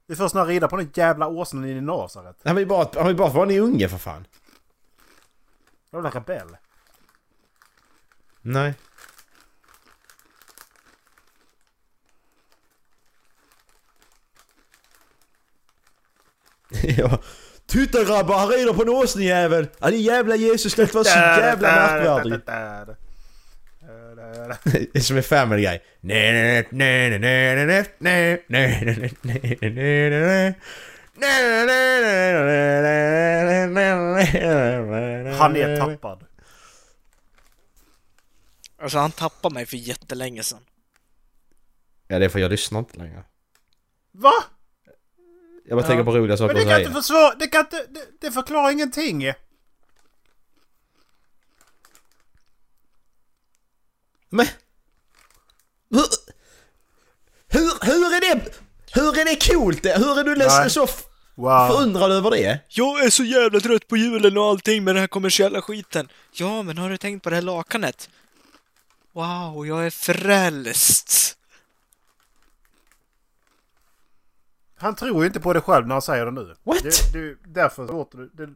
[0.06, 2.36] Det är först när han rider på den jävla åsnan i Nasaret.
[2.44, 4.26] Han vill bara, han vill bara vara en unge för fan.
[5.92, 6.56] Jävla rebell.
[8.40, 8.74] Nej.
[16.98, 17.18] Ja.
[17.66, 19.68] Titta grabbar, han rider på en åsnejävel!
[19.78, 22.40] Ja, din jävla Jesus ska inte vara så jävla märkvärdig.
[24.64, 25.78] Det är som en family guy.
[35.38, 36.24] Han är tappad.
[38.82, 40.60] Alltså han tappade mig för jättelänge sedan.
[42.08, 43.24] Ja, det är för jag lyssnar inte längre.
[44.12, 44.32] Va?
[45.70, 45.88] Jag bara Ja.
[45.88, 47.02] tänker på roliga Men saker det att kan inte säga.
[47.02, 47.34] försvara...
[47.34, 47.86] Det kan inte...
[47.88, 49.32] Det, det förklarar ingenting.
[54.30, 54.46] Men...
[55.90, 56.04] Hur...
[57.48, 58.52] Hur, hur är det...
[58.94, 59.98] Hur är det coolt det?
[59.98, 60.70] Hur är du Nej.
[60.70, 60.86] så
[61.34, 61.68] Wow.
[61.68, 62.60] förundrad över det?
[62.68, 66.08] Jag är så jävla trött på julen och allting med den här kommersiella skiten.
[66.32, 68.10] Ja, men har du tänkt på det här lakanet?
[69.12, 71.36] Wow, jag är frälst.
[74.80, 76.54] Han tror ju inte på det själv när han säger det nu.
[76.62, 76.82] What?
[76.82, 78.28] Det, det, därför låter det...
[78.32, 78.54] det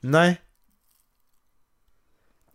[0.00, 0.40] Nej.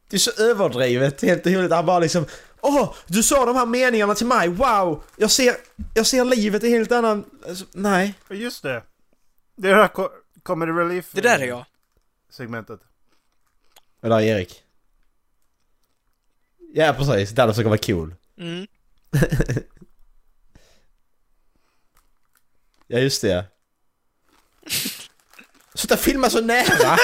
[0.07, 1.71] Det är så överdrivet helt och hållet.
[1.71, 2.25] Han bara liksom...
[2.61, 4.47] Åh, du sa de här meningarna till mig.
[4.47, 5.03] Wow!
[5.15, 5.55] Jag ser,
[5.93, 7.25] jag ser livet i helt annan...
[7.47, 8.13] Alltså, nej.
[8.29, 8.83] just det.
[9.55, 10.11] Det är det här co-
[10.43, 11.11] comedy relief...
[11.11, 11.65] Det där är jag.
[12.29, 12.79] Segmentet.
[14.01, 14.66] Det där är Erik.
[16.73, 17.29] Ja, precis.
[17.29, 18.15] Där försöker vara cool.
[18.37, 18.67] Mm.
[22.89, 23.45] Ja, just det.
[25.73, 26.65] Sluta filma så nära!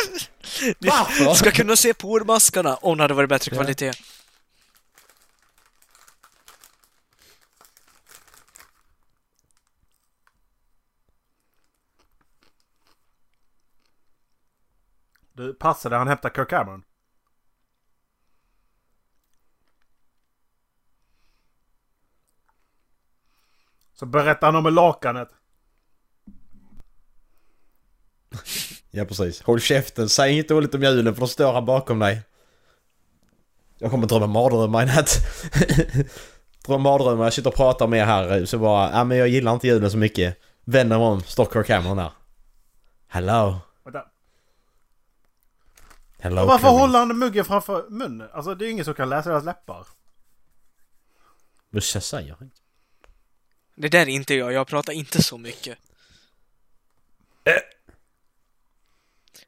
[0.80, 1.34] Varför?
[1.34, 3.62] Ska kunna se pormaskarna om det hade varit bättre Ja.
[3.62, 3.91] kvalitet.
[15.34, 16.84] Du, passade han hämtar Kirk Cameron?
[23.93, 25.29] Så berättar han om lakanet.
[28.95, 29.41] Ja, precis.
[29.41, 30.10] Håll käften.
[30.10, 32.21] Säg inte dåligt om julen för då står han bakom dig.
[33.77, 35.10] Jag kommer drömma mardrömmar i natt.
[36.65, 37.23] Drömma mardrömmar.
[37.23, 38.91] Jag sitter och pratar med er här så bara...
[38.91, 40.38] Ja, men jag gillar inte julen så mycket.
[40.63, 41.21] Vänder mig om.
[41.21, 42.12] Står Kirk Cameron där.
[43.08, 43.60] Hello.
[43.84, 44.06] Vänta.
[46.19, 46.79] Hello, Varför Clarice.
[46.79, 48.29] håller han muggen framför munnen?
[48.34, 49.88] Alltså det är ju ingen som kan läsa deras läppar.
[51.69, 52.58] Musse säger inte.
[53.75, 55.77] Det där är inte jag, jag pratar inte så mycket.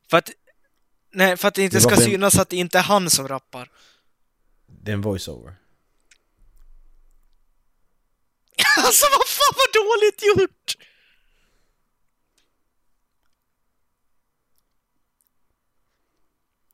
[0.10, 0.30] För att...
[1.12, 3.28] Nej, för att det inte Det ska en- synas att det inte är han som
[3.28, 3.72] rappar.
[4.66, 5.56] Det är en voiceover.
[8.78, 10.76] Alltså vad fan vad dåligt gjort!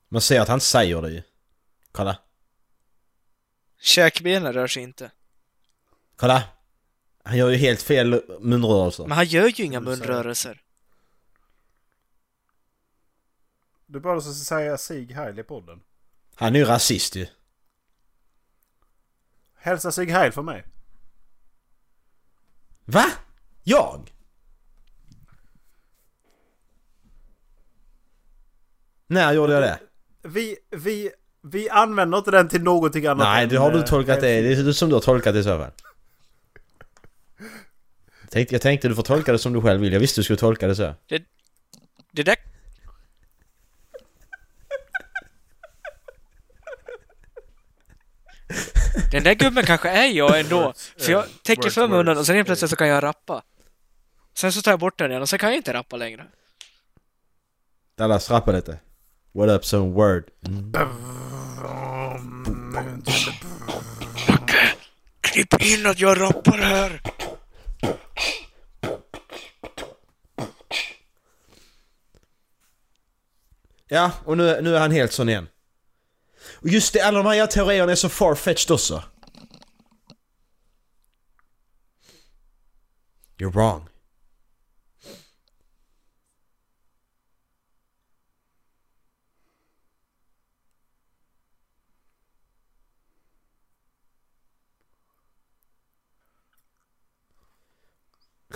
[0.09, 1.21] Man ser att han säger det ju.
[1.91, 2.17] Kolla.
[3.79, 5.11] Käkbenen rör sig inte.
[6.15, 6.43] Kolla.
[7.23, 9.03] Han gör ju helt fel munrörelser.
[9.03, 10.61] Men han gör ju inga så- munrörelser.
[13.85, 15.79] Du borde alltså säga Sig Heil i podden.
[16.35, 17.27] Han är ju rasist ju.
[19.55, 20.63] Hälsa Sig Heil för mig.
[22.85, 23.05] Va?
[23.63, 24.13] Jag?
[29.07, 29.79] När gjorde jag det?
[30.21, 34.21] Vi, vi, vi använder inte den till någonting annat Nej, det har du eh, tolkat
[34.21, 34.41] det.
[34.41, 35.71] Det är du som du har tolkat det i så fall.
[38.31, 39.93] Jag tänkte, jag tänkte du får tolka det som du själv vill.
[39.93, 40.95] Jag visste du skulle tolka det så.
[42.11, 42.35] Det där...
[49.11, 50.73] Den där gubben kanske är jag ändå.
[50.97, 53.43] För jag täcker för munnen och sen helt plötsligt så kan jag rappa.
[54.33, 56.25] Sen så tar jag bort den igen och sen kan jag inte rappa längre.
[57.97, 58.79] Dallas, rappa lite.
[59.31, 60.23] What up some word?
[60.47, 60.71] Mm.
[65.21, 67.01] Klipp in att jag rappar här!
[73.87, 75.47] Ja, och nu, nu är han helt sån igen.
[76.53, 79.03] Och just det, alla de här teorierna är så farfetched också.
[83.37, 83.90] You're wrong.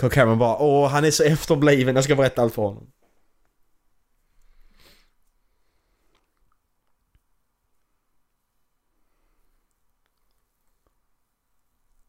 [0.00, 2.92] Kirk Cameron bara åh han är så efterbliven, jag ska berätta allt för honom.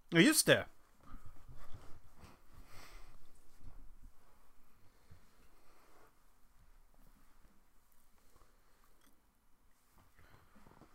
[0.10, 0.66] Ja, just det.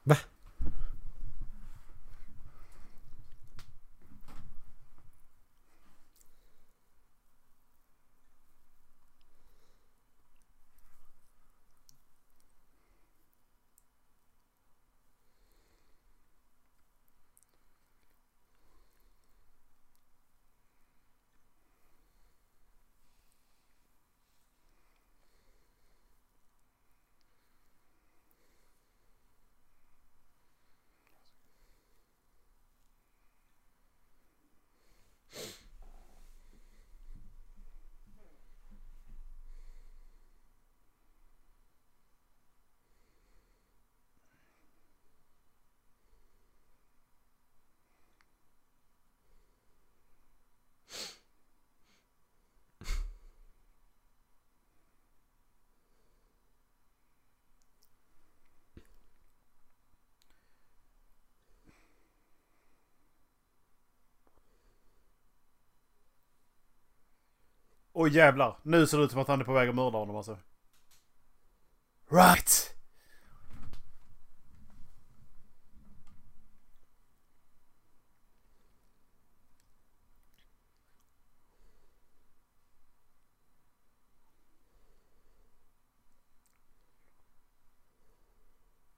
[0.04, 0.16] Va?
[68.02, 68.58] Oj jävlar.
[68.62, 70.38] Nu ser det ut som att han är på väg att mörda honom alltså.
[72.10, 72.74] Right!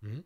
[0.02, 0.22] Mm.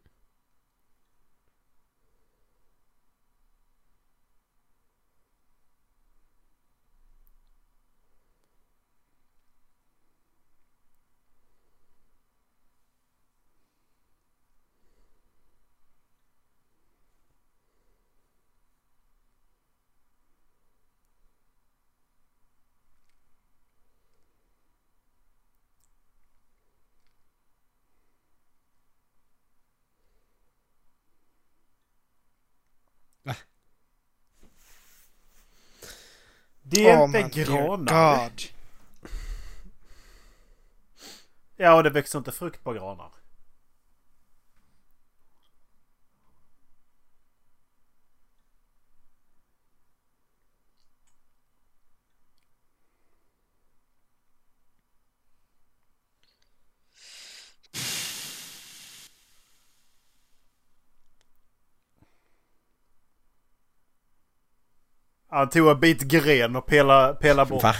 [36.71, 38.19] Det är Oh inte granar.
[38.19, 38.43] God.
[41.57, 43.11] Ja, och det växer inte frukt på granar.
[65.39, 67.63] Han tog en bit gren och pelade, pelade bort.
[67.63, 67.75] Va?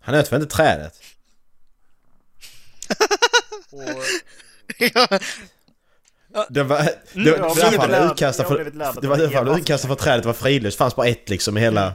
[0.00, 0.94] Han nöt väl inte trädet?
[3.70, 3.80] och,
[6.50, 6.90] Det var, det,
[7.30, 8.62] Mm, var därför han lärd- utkastad jag har för...
[8.64, 10.78] blivit lärd att Det var därför han en utkastad för trädet var fridlöst.
[10.78, 11.92] Det fanns bara ett liksom i hela...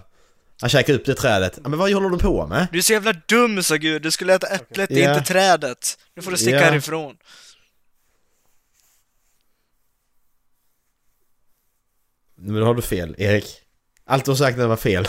[0.62, 1.60] Han käkade upp det trädet.
[1.62, 2.68] Men vad håller du på med?
[2.72, 5.18] Du är så jävla dum sa Gud, du skulle äta äpplet, det är Ja.
[5.18, 5.98] inte trädet.
[6.16, 6.64] Nu får du sticka Ja.
[6.66, 7.16] härifrån.
[12.46, 13.62] Men då har du fel, Erik.
[14.06, 15.06] Allt du har sagt nu var fel.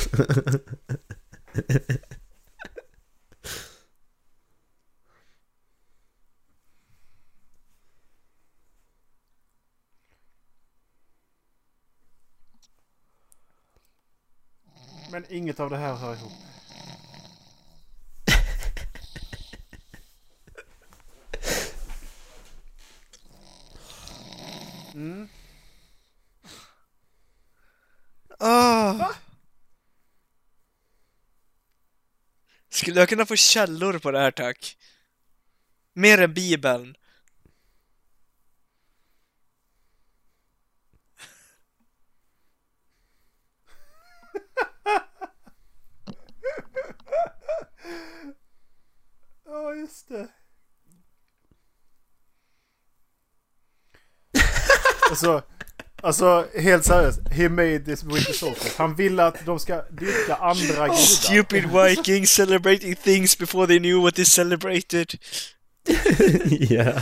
[15.11, 16.33] men inget av det här hör ihop.
[24.95, 25.29] Mm.
[28.47, 29.15] Ah.
[32.69, 34.77] Skulle jag kunna få källor på det här tack?
[35.93, 36.97] Mer än bibeln.
[49.45, 50.29] Ja, just det.
[55.11, 55.43] alltså,
[56.05, 57.21] alltså, helt seriöst.
[57.31, 58.75] He made this winter solstice.
[58.79, 60.97] Han ville att de ska dyrka andra gudar.
[60.97, 65.15] Stupid Vikings celebrating things before they knew what they celebrated.
[66.71, 66.93] ja.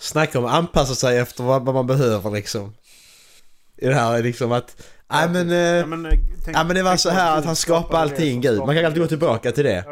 [0.00, 2.74] Snacka om att anpassa sig efter vad, man behöver liksom.
[3.76, 4.82] I det här är liksom att...
[5.10, 5.50] Nej men...
[5.50, 6.12] Ja, eh, men, eh,
[6.44, 8.58] tänk- Ja men det var så här att han skapade det allting Gud.
[8.58, 9.84] Man kan skapade alltid gå tillbaka till det.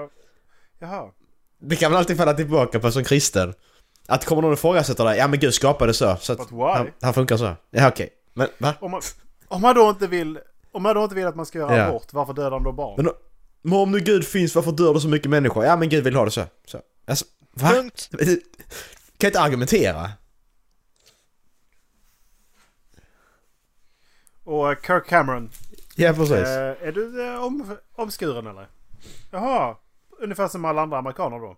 [0.79, 1.05] Jaha.
[1.61, 3.55] Det kan man alltid falla tillbaka på som kristen.
[4.09, 6.17] Att kommer någon ifrågasätta det, ja men Gud skapade så.
[6.21, 7.57] Så att han, han funkar så.
[7.71, 8.09] Ja okej.
[8.35, 8.75] Men va?
[8.81, 9.01] Om man,
[9.49, 10.39] om man då inte vill...
[10.73, 11.85] Om man då inte vill att man ska göra Ja.
[11.87, 12.95] abort, varför dödar han då barn?
[12.97, 13.13] Men,
[13.63, 15.65] men om nu Gud finns, varför dör det så mycket människor?
[15.65, 16.43] Ja men Gud vill ha det så.
[16.67, 16.81] så.
[17.07, 17.69] Alltså, va?
[17.69, 18.11] Punkt.
[19.19, 20.11] Kan inte argumentera.
[24.49, 25.51] Och eh, Kirk Cameron.
[25.97, 26.33] Ja precis.
[26.33, 28.69] Eh, är du eh, om, omskuren eller?
[29.31, 29.77] Jaha.
[30.19, 31.57] Ungefär som alla andra amerikaner då.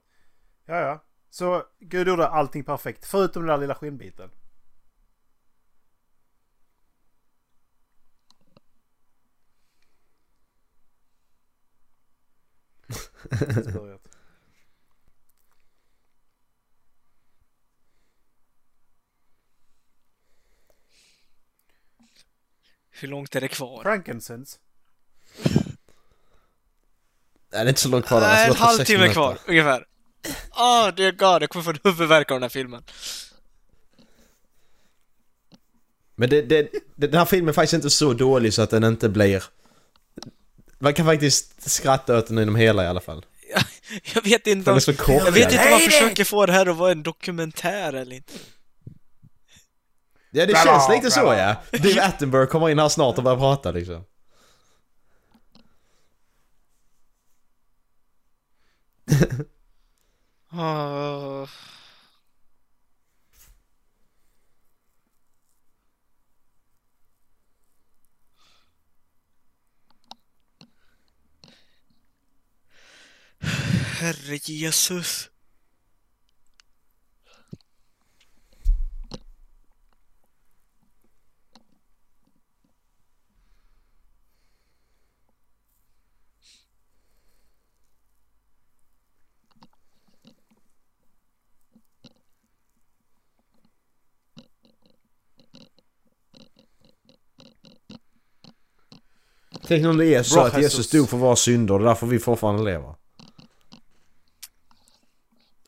[0.66, 1.05] Ja, ja.
[1.30, 3.07] Så Gud gjorde allting perfekt.
[3.07, 4.30] Förutom den där lilla skinnbiten.
[23.01, 23.82] Hur långt är det kvar?
[23.82, 24.59] Frankincense.
[25.42, 25.64] Nej,
[27.51, 28.20] det är inte så långt kvar.
[28.20, 29.86] Nej, en alltså, sex halvtimme kvar, ungefär.
[30.51, 32.82] Ah, oh, dear god, jag kommer få en huvudvärk av den här filmen.
[36.14, 36.62] Men det, det,
[36.96, 39.44] det, den här filmen är faktiskt inte så dålig så att den inte blir...
[40.78, 43.24] Man kan faktiskt skratta åt den inom hela i alla fall.
[44.14, 44.80] Jag vet inte om...
[45.09, 48.32] Jag vet inte om man försöker få det här att vara en dokumentär eller inte.
[50.31, 51.57] Ja det känns lite så ja.
[51.72, 54.05] Dave Attenborough kommer in här snart och börjar prata liksom.
[60.53, 61.47] Ah.
[74.01, 75.30] Herre Jesus.
[99.70, 102.18] Tänk om det är så Bra, att Jesus dog för våra synder och därför vi
[102.18, 102.94] fortfarande lever.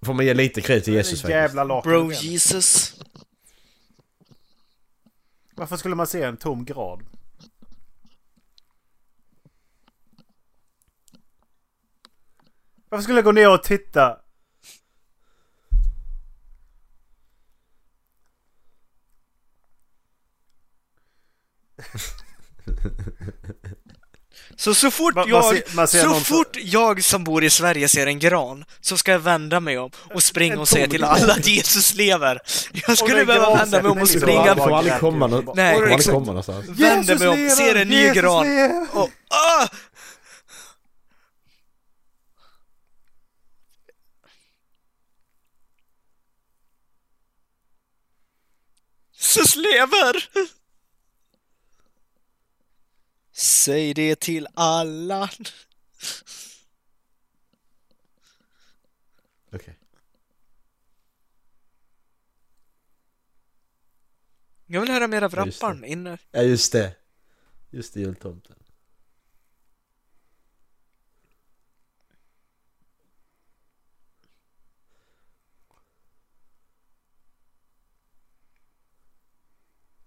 [0.03, 1.83] Får man ge lite credit till Jesus faktiskt.
[1.85, 2.13] Bro.
[2.13, 3.01] Jesus.
[5.55, 7.03] Varför skulle man se en tom grad?
[12.89, 14.19] Varför skulle jag gå ner och titta?
[24.57, 27.25] Så så fort Man- man jag, ser- man ser så någon som- fort jag som
[27.25, 30.69] bor i Sverige ser en gran, så ska jag vända mig om och springa och
[30.69, 32.39] säga till alla att Jesus lever.
[32.87, 35.91] Jag skulle behöva vända mig om och springa, bara- får aldrig komma bara- Nej, Man
[35.93, 36.15] exakt.
[36.15, 36.67] kommer någonstans.
[36.69, 38.87] vänder mig om, ser en ny Jesus gran lever!
[38.93, 39.69] och ah!
[49.15, 50.29] Jesus lever!
[53.43, 55.31] Säg det till alla.
[59.53, 59.79] Okej.
[64.67, 65.67] Jag vill höra mer av Ja, just det.
[65.67, 66.19] rapparen inne.
[66.31, 66.97] Ja just det.
[67.71, 68.57] Just det, jultomten.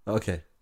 [0.05, 0.36] Okej.
[0.36, 0.55] Hey!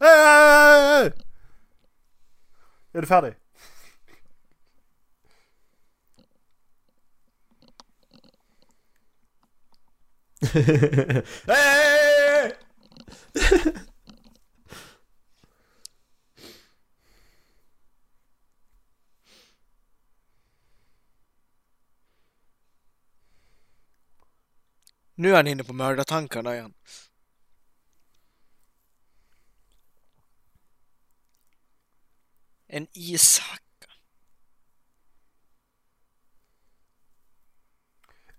[0.00, 1.10] Är
[2.92, 3.34] du färdig?
[11.46, 12.52] Hey!
[25.16, 26.74] Nu är han inne på mördartankarna igen.
[32.74, 33.88] En ishacka.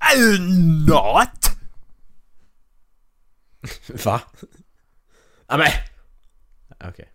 [0.02, 0.38] Uh,
[0.88, 1.52] not!
[4.04, 4.20] Va?
[5.50, 5.72] Ja men!
[6.80, 7.10] Okej.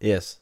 [0.00, 0.41] Yes.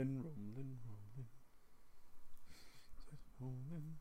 [0.00, 1.28] Rolling, rolling, rolling.
[3.38, 3.98] rolling.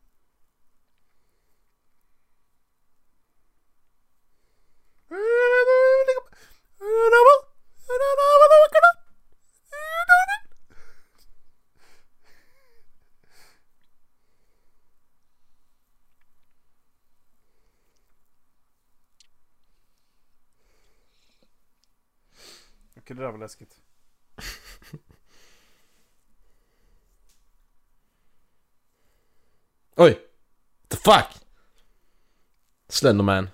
[22.97, 23.88] Okej, det där var läskigt.
[29.99, 30.15] Oj!
[30.89, 31.27] The fuck?
[32.87, 33.51] Slenderman.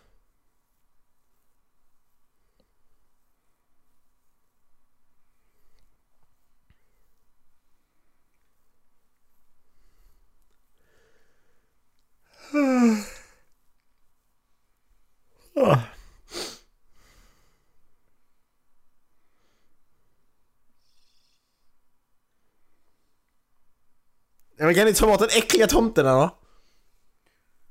[24.57, 26.38] Ja, men kan ni ta bort den äckliga tomten då?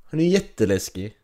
[0.05, 1.17] Han är ju jätteläskig.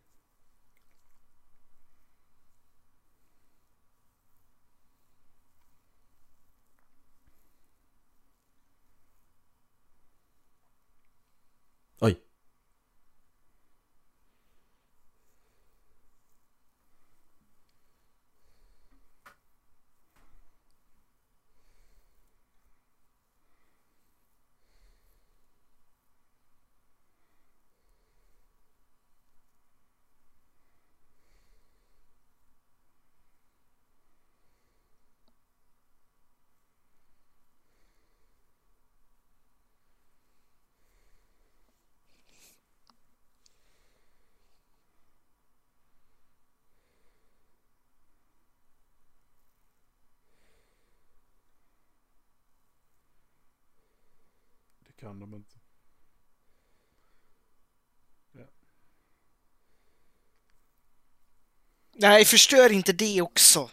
[55.01, 55.57] kan de inte.
[58.33, 58.45] Ja.
[61.93, 63.71] Nej, förstör inte det också.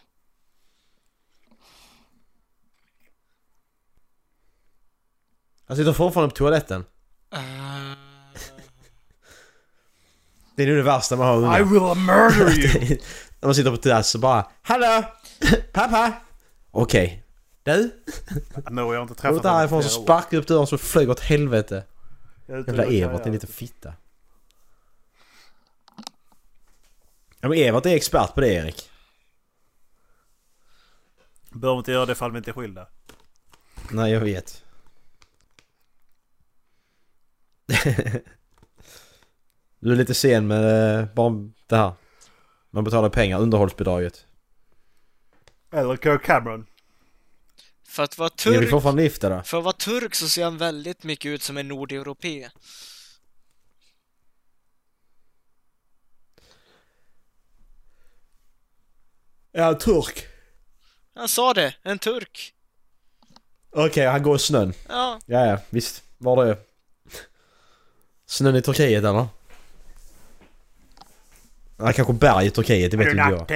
[5.66, 6.82] Han sitter fortfarande på toaletten.
[7.34, 7.98] Uh...
[10.56, 11.60] det är nog det värsta man har unga.
[11.60, 12.98] I will murder you!
[13.40, 15.04] När man sitter på terrassen så bara Hallå!
[15.74, 16.14] Pappa!
[16.72, 17.27] Okej, okay.
[17.68, 17.92] Du?
[18.70, 21.20] nu har jag inte träffat ut härifrån så sparkar jag upp dörren så flyger åt
[21.20, 21.84] helvete.
[22.48, 23.94] Jävla Evert, en liten fitta.
[27.40, 28.90] Ja men Evert är expert på det Erik.
[31.50, 32.88] Behöver inte göra det ifall vi inte är skilda.
[33.92, 34.64] Nej jag vet.
[39.80, 41.94] du är lite sen med eh, bara det här.
[42.70, 44.26] Man betalar pengar, underhållsbidraget.
[45.72, 46.66] Eller Kirk Cameron.
[47.98, 49.44] För att vara Jag vill turk, fortfarande gifta då.
[49.44, 52.50] för att vara turk så ser han väldigt mycket ut som en nordeuropé.
[59.52, 60.28] Ja, turk.
[61.16, 62.54] Han sa det, en turk.
[63.72, 64.74] Okej, han går i snön.
[64.90, 66.04] Ja, Ja, ja, visst.
[66.18, 66.58] Var det...
[68.26, 69.28] Snön i Turkiet eller?
[71.78, 73.48] Ja, kanske berg i Turkiet, det vet inte jag.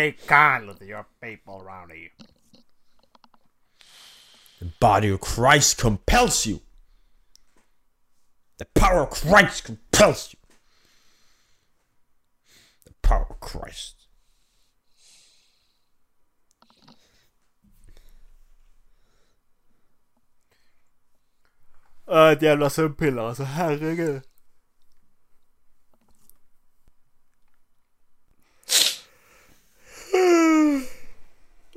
[4.61, 6.61] The body of Christ compels you.
[8.59, 10.39] The power of Christ compels you.
[12.85, 13.95] The power of Christ.
[22.07, 24.21] Uh, ett jävla sömnpiller alltså, herregud.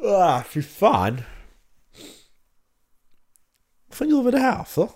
[0.03, 1.23] Ah, fy fan.
[3.95, 4.89] Fan gör vi det här för?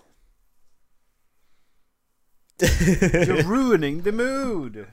[2.62, 4.86] You're ruining the mood!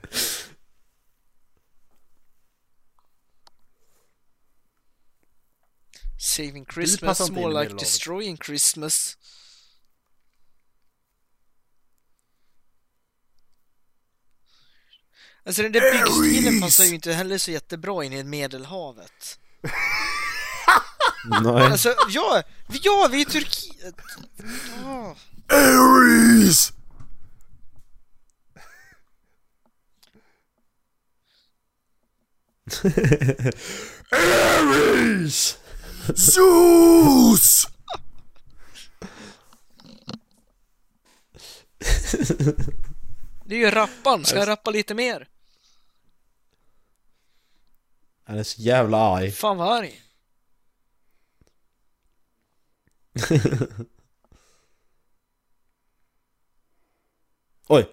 [6.36, 7.78] saving Christmas, more like medelhavet.
[7.78, 9.16] destroying Christmas.
[15.44, 19.38] Alltså den där byggstilen passar ju inte heller så jättebra in i Medelhavet.
[21.28, 21.62] Nej.
[21.62, 22.42] Alltså, ja,
[22.82, 23.94] ja, vi är i Turkiet.
[24.82, 25.16] Ja.
[25.48, 26.72] Aries!
[34.10, 35.58] Aries!
[36.16, 37.66] Zeus!
[43.44, 45.28] Det är ju rappan, ska jag rappa lite mer?
[48.24, 49.32] Han är så jävla arg.
[49.32, 50.02] Fan vad arg.
[57.68, 57.86] Oj!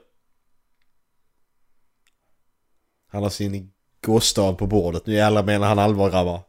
[3.07, 3.71] Han har sin
[4.01, 5.05] gåstav på bordet.
[5.05, 6.41] Nu jävlar menar han allvar grabbar.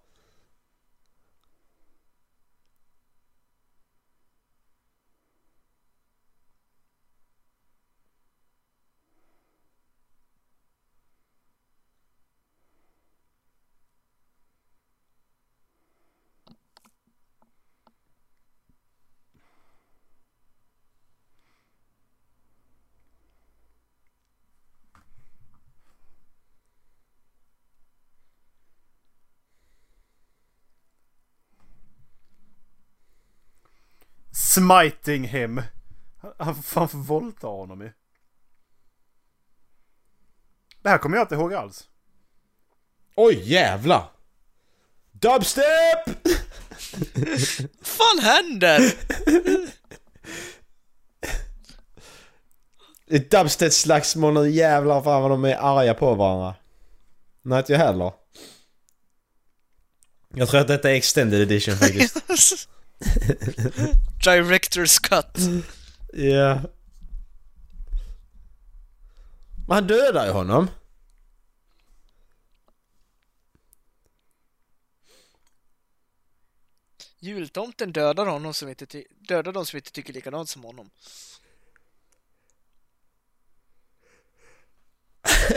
[34.54, 35.62] Smiting him.
[36.38, 37.92] Han får fan får våldta honom ju.
[40.82, 41.88] Det här kommer jag inte ihåg alls.
[43.16, 44.10] Oj jävlar!
[45.12, 46.06] Dubstep!
[47.78, 48.94] Vad fan händer?
[53.06, 56.54] Ett dubstep-slagsmål nu jävlar fan vad de är arga på varandra.
[57.42, 58.12] Nej inte jag heller.
[60.34, 62.68] Jag tror att detta är extended edition faktiskt.
[64.24, 65.64] Director's cut.
[66.12, 66.60] Ja.
[69.66, 70.68] Men han dödar ju honom.
[77.18, 80.90] Jultomten dödar honom som inte dödar de som inte tycker likadant som honom.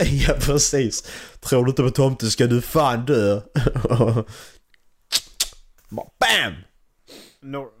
[0.00, 1.02] ja precis.
[1.40, 3.40] Tror du inte på tomten ska du fan dö.
[5.90, 6.54] BAM!
[7.40, 7.72] No.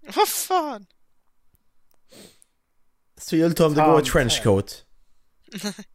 [0.00, 0.86] Vad fan?
[3.16, 4.84] Så jultomten går i Tom trenchcoat.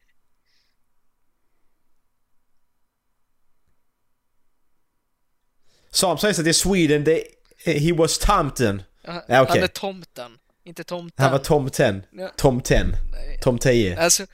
[5.90, 7.24] Sam säger att det är Sweden, det
[7.66, 8.84] he was tomten.
[9.02, 9.56] Ja, Ja, okej.
[9.56, 11.24] Han är tomten, inte tomten.
[11.24, 12.02] Han var Tom 10.
[12.12, 12.32] Ja.
[12.38, 12.84] Tom 10.
[12.84, 14.00] Nej, Tom 10.
[14.00, 14.26] Alltså...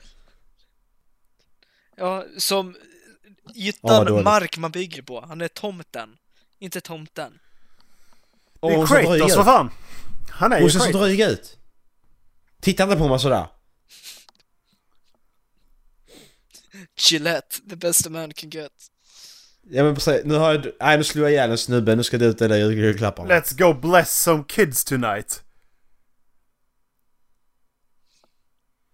[1.96, 2.76] Ja, som
[3.54, 4.24] Ytan, dåligt.
[4.24, 5.20] mark man bygger på.
[5.20, 6.16] Han är tomten.
[6.58, 7.38] Inte tomten.
[8.60, 8.86] Det Åh, är
[9.18, 9.70] Kratos, vad fan!
[10.30, 11.58] Han är ju Hon ser så dryg ut.
[12.60, 13.46] Titta inte på mig sådär.
[16.96, 18.72] Gillette, the best a man can get.
[19.70, 20.66] Ja men precis, nu har jag...
[20.80, 23.34] Nej nu slog jag ihjäl en snubbe, nu ska du ut dela julklapparna.
[23.34, 25.42] Let's go bless some kids tonight.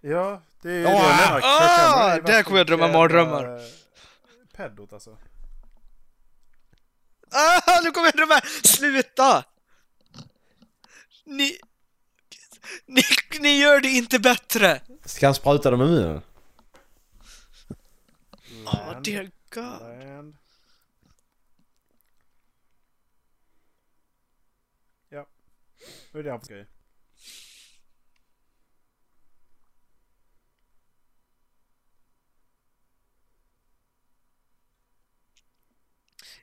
[0.00, 1.16] Ja, det är ju det jag Ah!
[1.16, 1.40] menar.
[1.44, 2.16] Ah!
[2.16, 3.56] Ju Där kommer jag drömma mardrömmar.
[3.56, 3.62] eh,
[4.56, 5.18] Peddot alltså.
[7.30, 8.40] Ah, nu kommer jag drömma!
[8.64, 9.44] Sluta!
[11.24, 11.58] Ni...
[12.86, 13.02] Ni,
[13.40, 14.80] ni gör det inte bättre!
[15.04, 16.22] Ska han spruta dem i munnen?
[18.66, 19.94] Oh dear god.
[20.24, 20.36] land.
[25.08, 25.26] Ja.
[26.12, 26.66] Nu är det hans grej.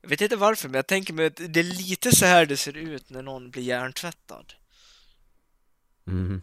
[0.02, 2.58] Jag vet inte varför, men jag tänker mig att det är lite så här det
[2.58, 4.54] ser ut när någon blir hjärntvättad.
[6.06, 6.42] Mhm.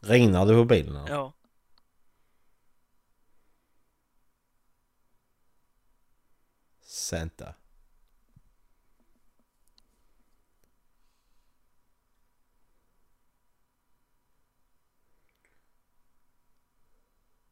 [0.00, 0.96] Regnar det på bilen?
[0.96, 1.08] eller?
[1.10, 1.32] Ja.
[6.80, 7.54] Santa.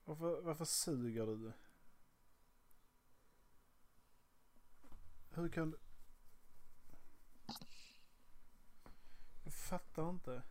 [0.04, 1.52] Varför, varför suger du?
[5.36, 5.78] Hur kan du?
[9.44, 10.42] Jag fattar inte.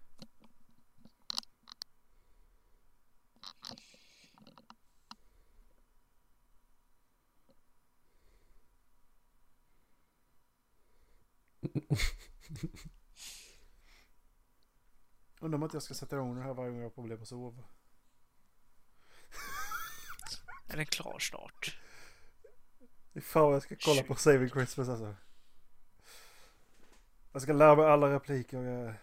[15.39, 17.27] Undrar om inte jag ska sätta igång den här varje gång jag har problem att
[17.27, 17.63] sova.
[20.67, 21.84] Är den klar snart?
[23.21, 25.15] Fan vad jag ska kolla på Saving Christmas alltså.
[27.33, 28.57] Jag ska lära mig alla repliker.
[28.57, 28.93] och Jag...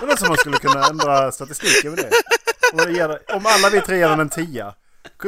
[0.00, 2.10] Det låter som man skulle kunna ändra statistiken med det.
[2.72, 4.74] Om, jag ger, det- om alla vi tre ger den en tia.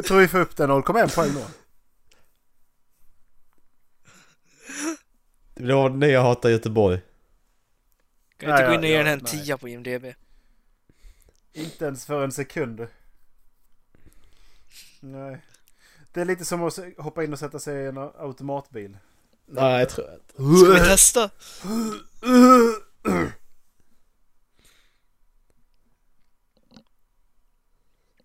[0.07, 1.47] Tror vi får upp den 0,1 poäng då?
[5.55, 7.01] Det var när jag hatar Göteborg.
[8.37, 9.33] Kan jag inte gå in och ge den en nej.
[9.45, 10.05] tia på IMDB?
[11.53, 12.87] Inte ens för en sekund.
[15.01, 15.45] Nej.
[16.13, 18.99] Det är lite som att hoppa in och sätta sig i en automatbil.
[19.47, 20.31] Nej, jag tror att...
[20.33, 21.31] Ska vi testa?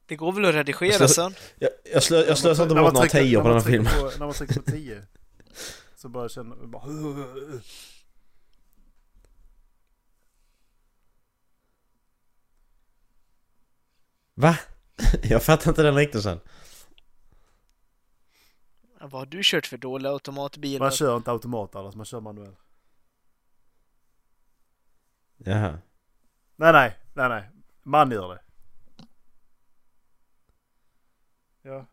[0.06, 1.36] Det går väl att redigera Jag sen?
[1.56, 3.94] Jag, jag, slö, jag slösar inte bort några tior på den här filmen.
[4.20, 5.04] När man trycker på 10.
[5.96, 6.84] Så bara känner man bara...
[14.40, 14.58] Va?
[15.24, 16.40] Jag fattar inte den liknelsen.
[19.00, 20.80] Vad har du kört för dåliga automatbilar?
[20.80, 22.56] Man kör inte automat alls, man kör manuell.
[25.38, 25.80] Jaha.
[26.56, 27.50] Nej, nej, nej, nej.
[27.84, 28.42] Man gör det.
[31.62, 31.86] Ja.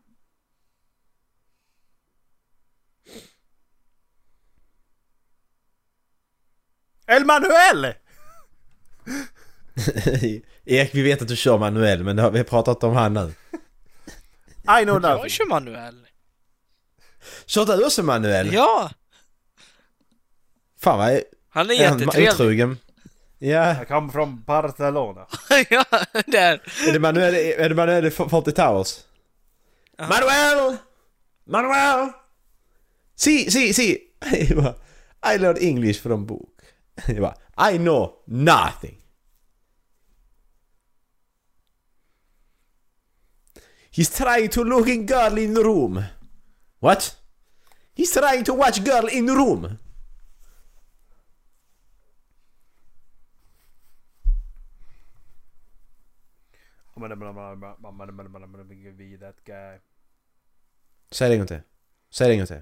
[7.07, 7.93] El Manuel!
[10.65, 13.33] Erik, vi vet att du kör manuell, men har, vi har pratat om han nu.
[14.81, 15.29] I know Jag nothing.
[15.29, 16.07] kör manuell.
[17.45, 18.53] Kör du också manuell?
[18.53, 18.89] Ja!
[20.79, 22.29] Fan vad Han är jättetrevlig.
[22.31, 22.77] otrogen.
[23.39, 25.27] Ja, Jag kommer från Barcelona.
[25.69, 25.85] ja,
[26.25, 26.61] där.
[26.87, 28.99] är det manuell, är det manuell i Forty Towers?
[29.97, 30.07] Ja.
[30.07, 30.77] Manuel!
[31.47, 32.09] Manuel!
[33.15, 33.97] Si, si, si!
[34.49, 34.75] Jag bara,
[35.35, 36.49] I learned English from book.
[37.07, 38.97] Jag bara, I know nothing.
[43.95, 46.03] He's trying to look in girl in the room.
[46.81, 47.15] What?
[47.93, 49.79] He's trying to watch girl in the room.
[58.97, 59.79] Be that guy.
[61.11, 61.61] Säg det en gång till.
[62.09, 62.61] Säg det en gång till.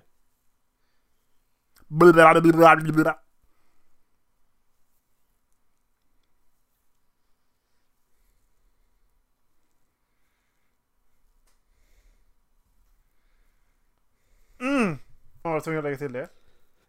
[15.53, 16.29] Var tvungen att lägga till det.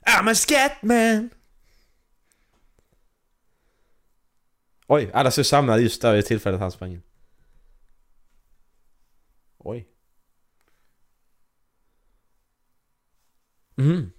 [0.06, 1.30] I'm a scatman!
[4.86, 7.02] Oj, alla stod samlade just där vid tillfället han sprang in.
[9.58, 9.88] Oj.
[13.76, 14.12] Mm.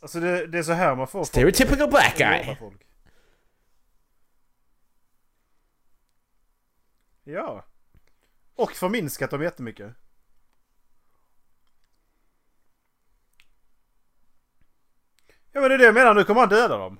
[0.00, 2.56] Alltså det, det är så här man får folk Stereotypical black att guy.
[2.56, 2.86] folk.
[7.24, 7.64] Ja.
[8.54, 9.94] Och förminskat dem jättemycket.
[15.52, 16.98] Ja men det är det jag menar, nu kommer han döda dem.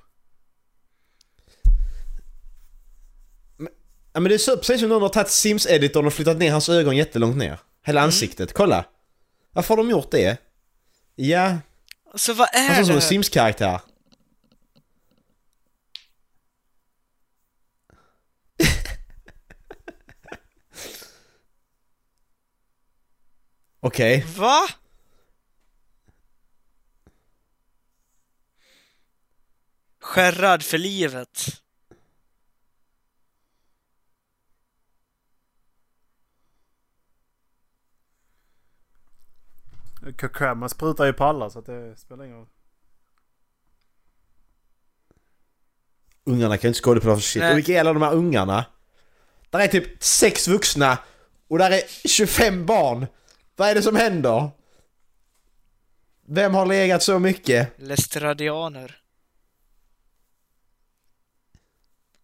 [4.12, 6.68] Ja men det är så, precis som någon har tagit Sims-editorn och flyttat ner hans
[6.68, 7.58] ögon jättelångt ner.
[7.84, 8.84] Hela ansiktet, kolla!
[9.52, 10.36] Varför har de gjort det?
[11.14, 11.58] Ja,
[12.12, 13.02] Alltså vad han är ser som en?
[13.02, 13.80] Sims-karaktär.
[23.80, 24.26] Okej.
[24.36, 24.68] Va?
[30.02, 31.62] Skärrad för livet.
[40.20, 42.46] Kirk man sprutar ju på alla så att det spelar ingen roll.
[46.24, 47.42] Ungarna kan ju inte skådespela för shit.
[47.42, 47.50] Nej.
[47.50, 48.64] Och vilka är alla de här ungarna?
[49.50, 50.98] Där är typ sex vuxna
[51.48, 53.06] och där är 25 barn.
[53.56, 54.50] Vad är det som händer?
[56.26, 57.72] Vem har legat så mycket?
[57.76, 59.01] Lestradianer.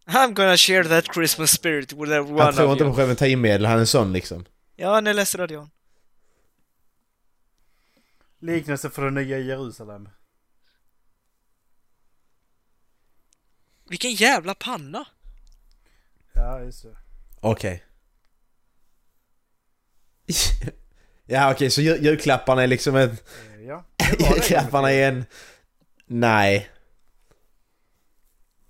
[0.08, 2.92] I'm gonna share that Christmas spirit with every Han one tror of inte you.
[2.92, 4.44] på preventivmedel, han är sån liksom.
[4.76, 5.70] Ja, han är lestradian.
[8.40, 10.08] Liknelse för det nya Jerusalem.
[13.88, 15.04] Vilken jävla panna!
[16.32, 16.96] Ja, just det.
[17.40, 17.84] Okej.
[21.26, 23.10] ja okej, så jul- julklapparna är liksom en...
[23.10, 23.16] Eh,
[23.66, 23.84] Ja.
[24.18, 25.24] julklapparna är en...
[26.06, 26.70] Nej.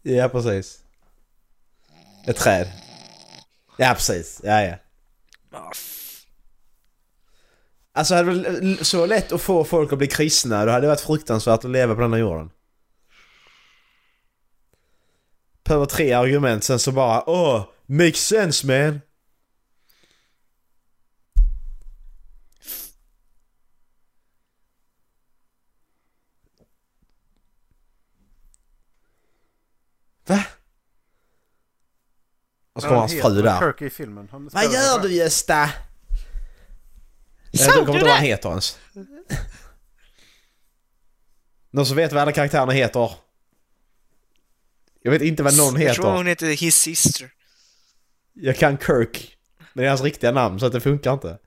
[0.03, 0.85] Ja precis.
[2.29, 2.73] Ett träd.
[3.77, 4.75] Ja precis, ja ja.
[5.53, 5.73] Ah,
[7.93, 10.89] Alltså hade det varit så lätt att få folk att bli kristna, då hade det
[10.89, 12.51] varit fruktansvärt att leva på denna jorden.
[15.65, 19.01] Behöver tre argument, sen så bara åh, makes sense man!
[30.27, 30.45] Va?
[32.79, 33.59] Och så kommer hans fru där.
[33.59, 34.29] Kirk i filmen.
[34.31, 35.71] Han Vad gör du Gösta?
[37.51, 38.79] Jag Sa kommer inte vad han heter ens.
[41.71, 43.13] Någon som vet vad alla karaktärerna heter?
[45.03, 46.17] Jag vet inte vad någon Jag tror heter.
[46.17, 47.31] hon heter His Sister.
[48.33, 49.37] Jag kan Kirk.
[49.59, 51.39] Men det är hans riktiga namn så att det funkar inte.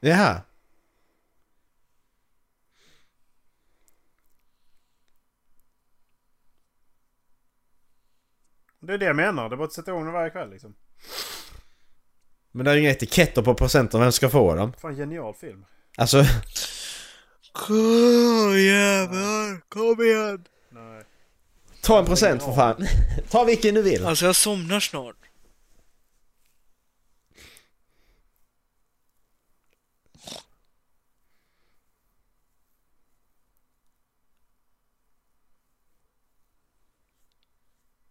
[0.00, 0.40] Jaha.
[8.86, 9.48] Det är det jag menar.
[9.48, 10.74] Det är bara att sätta igång den varje kväll liksom.
[12.52, 14.72] Men det är ju inga etiketter på procenten vem ska få dem.
[14.80, 15.64] Fan genial film.
[15.96, 16.24] Alltså,
[17.52, 20.44] Kom jävlar, kom igen!
[20.70, 21.02] Nej.
[21.82, 22.86] ta en procent för fan.
[23.30, 24.06] Ta vilken du vill.
[24.06, 25.16] Alltså jag somnar snart.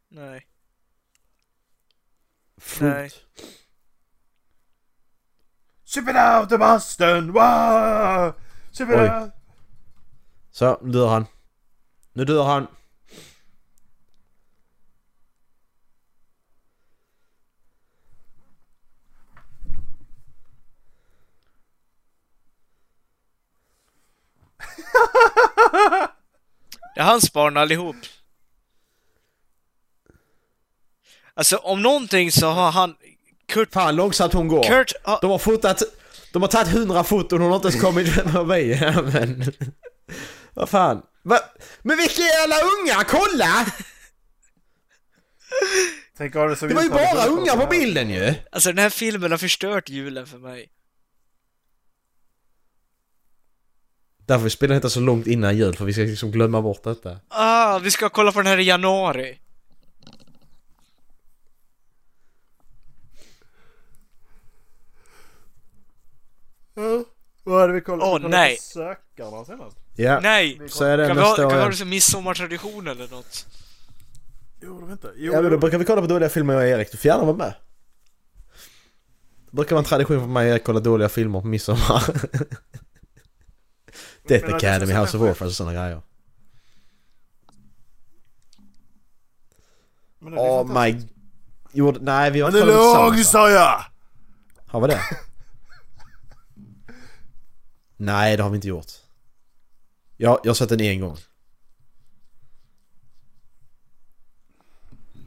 [0.09, 0.45] Nej,
[5.85, 7.33] Ship it out to Boston!
[7.33, 8.33] Wow!
[8.95, 9.09] Oj.
[9.09, 9.31] out!
[10.51, 11.25] Så, nu dör han.
[12.13, 12.67] Nu dör han.
[26.95, 27.95] Det är hans barn allihop.
[31.35, 32.95] Alltså om någonting så har han...
[33.47, 33.73] Kurt...
[33.73, 34.63] Fan långsamt hon går.
[34.63, 34.91] Kurt...
[35.03, 35.83] har- De har fotat...
[36.33, 38.79] De har tagit hundra foton och hon har inte ens kommit förbi.
[39.13, 39.51] Men...
[40.53, 41.01] Vad fan.
[41.23, 41.39] Va?
[41.81, 43.65] Men vilka jävla unga, kolla!
[46.17, 48.33] Tänk det Det var ju bara unga på bilden ju!
[48.51, 50.69] Alltså den här filmen har förstört julen för mig.
[54.25, 57.19] Därför vi spelar inte så långt innan jul för vi ska liksom glömma bort detta.
[57.27, 59.39] Ah, vi ska kolla på den här i januari.
[66.73, 67.03] Ja.
[67.43, 68.55] Vad hade vi kollat Åh, vi kollade nej.
[68.55, 69.77] på Sökarna senast?
[69.95, 70.61] Ja, Nej!
[70.69, 73.45] så är det Kan vi, ha, nästa kan vi ha det som midsommartradition eller något?
[74.61, 75.11] Jo, det var inte.
[75.15, 77.05] Jo, Ja men då brukar vi kolla på dåliga filmer jag och Erik, du får
[77.07, 77.53] gärna vara med.
[79.45, 82.03] Det brukar vara en tradition för mig att kolla dåliga filmer på midsommar.
[84.27, 86.01] Death Men Academy, House of Warfare och sådana grejer.
[90.19, 91.01] Men det Oh my...
[91.71, 93.39] Jo, nej vi har inte kollat på lång tillsammans, va?
[93.39, 93.83] sa jag!
[94.67, 94.99] Har vi det?
[98.03, 98.91] Nej, det har vi inte gjort.
[100.17, 101.17] Jag, jag har sett den en gång.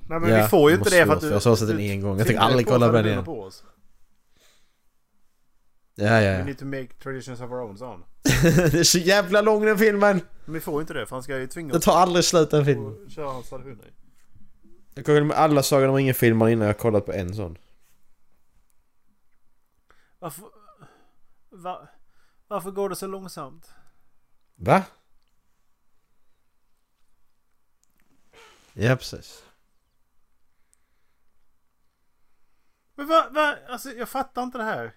[0.09, 1.27] Nej men Ja, vi får ju det inte det för att du...
[1.27, 2.19] jag har sett den en gång.
[2.19, 3.25] Jag tänker aldrig kolla på den igen.
[3.25, 3.65] på oss.
[5.95, 8.05] Ja, ja, We need to make traditions of our own, han.
[8.43, 10.21] det är så jävla lång den filmen!
[10.45, 12.25] Men vi får ju inte det för han ska ju tvinga Det oss tar aldrig
[12.25, 13.11] slut den filmen.
[13.11, 13.93] köra hans traditioner.
[14.95, 17.59] Jag kollade med alla Sagan om ringen-filmer innan jag kollat på en sån.
[20.19, 20.45] Varför...
[21.51, 21.89] Va,
[22.49, 23.71] varför går det så långsamt?
[24.57, 24.85] Va?
[28.73, 29.43] Ja, precis.
[32.95, 34.95] Men va, va, alltså jag fattar inte det här.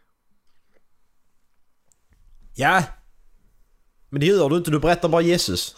[2.55, 2.83] Ja!
[4.09, 5.75] Men det gör du inte, du berättar bara Jesus.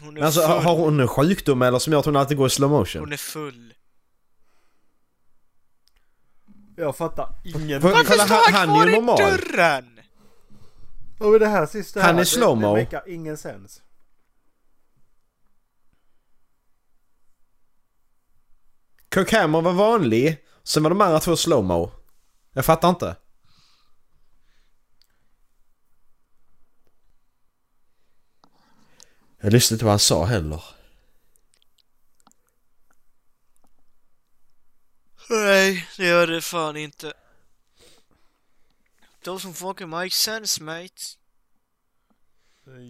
[0.00, 0.64] Hon är Men alltså, har full.
[0.64, 3.00] har hon en sjukdom eller som gör att hon alltid går i slow motion?
[3.00, 3.74] Hon är full.
[6.76, 7.26] Jag fattar.
[7.52, 9.16] För- Varför kolla, står han- han kvar i normal.
[9.18, 10.00] dörren?
[11.18, 12.60] Och det här sista Han här, är slowmo.
[12.74, 13.82] Det, det verkar ingen sens.
[19.14, 21.90] Kirk Hammer var vanlig, sen var de andra två slowmo.
[22.52, 23.16] Jag fattar inte.
[29.40, 30.62] Jag lyssnade inte vad han sa heller.
[35.30, 37.12] Nej, det gör det fan inte.
[39.24, 41.02] Doesn't fucking make sense mate.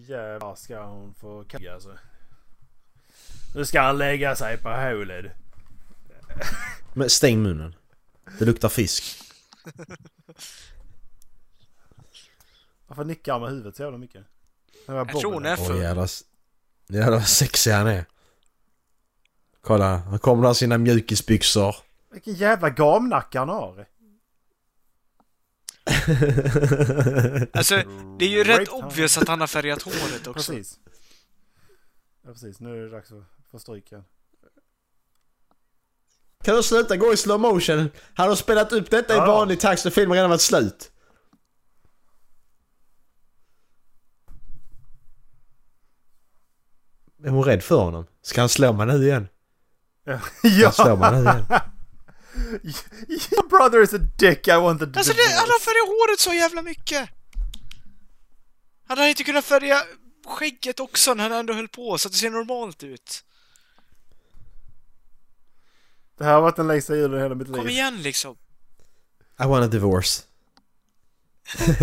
[0.07, 1.99] Jävlar ska hon få kagga alltså.
[3.55, 5.33] Nu ska han lägga sig på hålet.
[6.95, 7.75] Men stäng munnen.
[8.39, 9.05] Det luktar fisk.
[12.87, 14.25] Varför nickar han med huvudet så jävla mycket?
[14.89, 15.79] Här Jag tror hon är Åh full.
[15.83, 16.09] jävlar.
[16.89, 18.05] Jävlar vad sexig han är.
[19.61, 21.77] Kolla, han kommer där i sina mjukisbyxor.
[22.13, 23.87] Vilken jävla gamnacke han har.
[27.53, 27.75] Alltså,
[28.19, 30.33] det är ju rätt obvious att han har färgat håret också.
[30.53, 30.79] Precis.
[32.25, 34.05] Ja precis, nu är det dags att få stryk igen.
[36.45, 37.91] Kan du sluta gå i slow motion?
[38.15, 39.27] Han har spelat upp detta i Ja.
[39.27, 40.93] vanlig takt och filmen redan varit slut.
[47.25, 48.07] Är hon rädd för honom?
[48.23, 49.29] Ska han slå mig nu igen?
[50.05, 50.19] Ja!
[50.21, 51.45] Ska han slå mig nu igen?
[53.33, 55.35] Your brother is a dick I wanted to Alltså det, divorce.
[55.41, 57.09] han har färgat håret så jävla mycket!
[58.89, 59.83] Han hade inte kunnat färga
[60.27, 63.25] skägget också när han ändå höll på så att det ser normalt ut.
[66.19, 67.69] Det här har varit den längsta julen i hela mitt Kom liv.
[67.71, 68.37] igen liksom.
[69.41, 70.23] I want a divorce.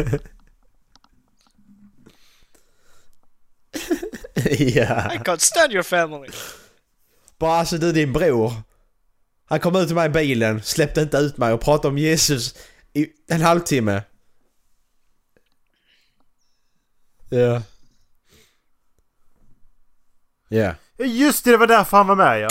[4.59, 5.13] ja.
[5.13, 6.29] I can't stand your family.
[7.37, 8.53] Bara alltså du din bror.
[9.49, 12.55] Han kom ut till mig i bilen, släppte inte ut mig och pratade om Jesus
[12.93, 14.03] i en halvtimme.
[17.29, 17.61] Ja.
[20.47, 20.75] Ja.
[20.97, 22.49] Ja just det, det var därför han var med ja.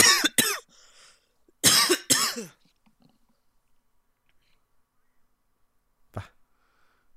[6.12, 6.22] Va?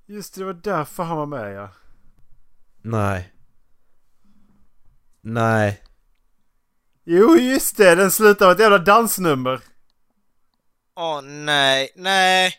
[0.05, 1.69] Just det, det var därför han var med ja.
[2.81, 3.33] Nej.
[5.21, 5.83] Nej.
[7.03, 9.61] Jo just det, den slutar med ett jävla dansnummer.
[10.95, 12.55] Åh nej, nej,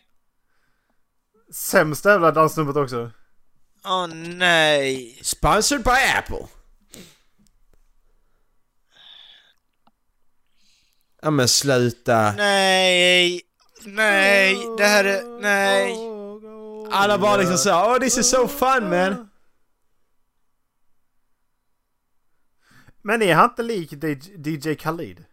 [1.53, 3.11] Sämsta jävla dansnumret också.
[3.85, 5.19] åh nej.
[5.23, 6.47] Sponsored by Apple.
[11.21, 12.33] Ja men sluta.
[12.37, 13.41] Nej,
[13.85, 15.95] nej, det här är, nej.
[16.91, 19.29] Alla bara liksom så oh this is so fun man.
[23.01, 25.25] Men är han inte lik DJ DJ Khalid?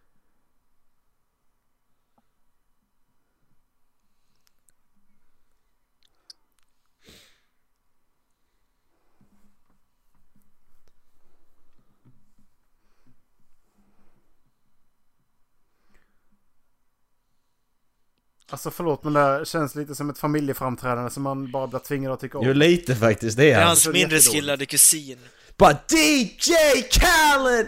[18.50, 22.12] Alltså förlåt men det här känns lite som ett familjeframträdande som man bara blir tvingad
[22.12, 22.46] att tycka om.
[22.46, 23.66] Jo lite faktiskt, det Det är han.
[23.66, 24.32] hans det är mindre jättedåligt.
[24.42, 25.18] skillade kusin.
[25.56, 27.66] Bara DJ Khaled!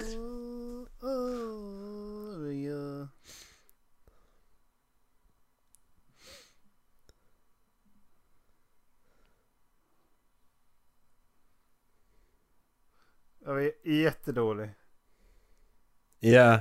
[13.45, 14.71] Jag är jättedålig.
[16.21, 16.61] Ja.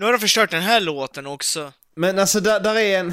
[0.00, 1.72] Nu har de förstört den här låten också.
[1.94, 3.12] Men alltså där, där är en...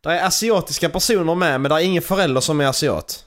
[0.00, 3.26] Där är asiatiska personer med, men där är ingen förälder som är asiat.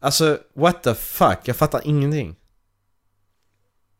[0.00, 1.38] Alltså, what the fuck?
[1.44, 2.36] Jag fattar ingenting.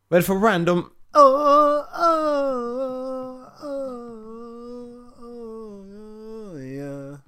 [0.08, 0.90] Vad är det för random...
[1.14, 4.14] Oh, oh, oh, oh,
[5.20, 7.18] oh yeah.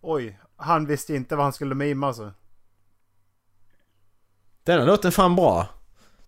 [0.00, 2.32] Oj, han visste inte vad han skulle mima alltså.
[4.68, 5.66] Denna låten är fan bra.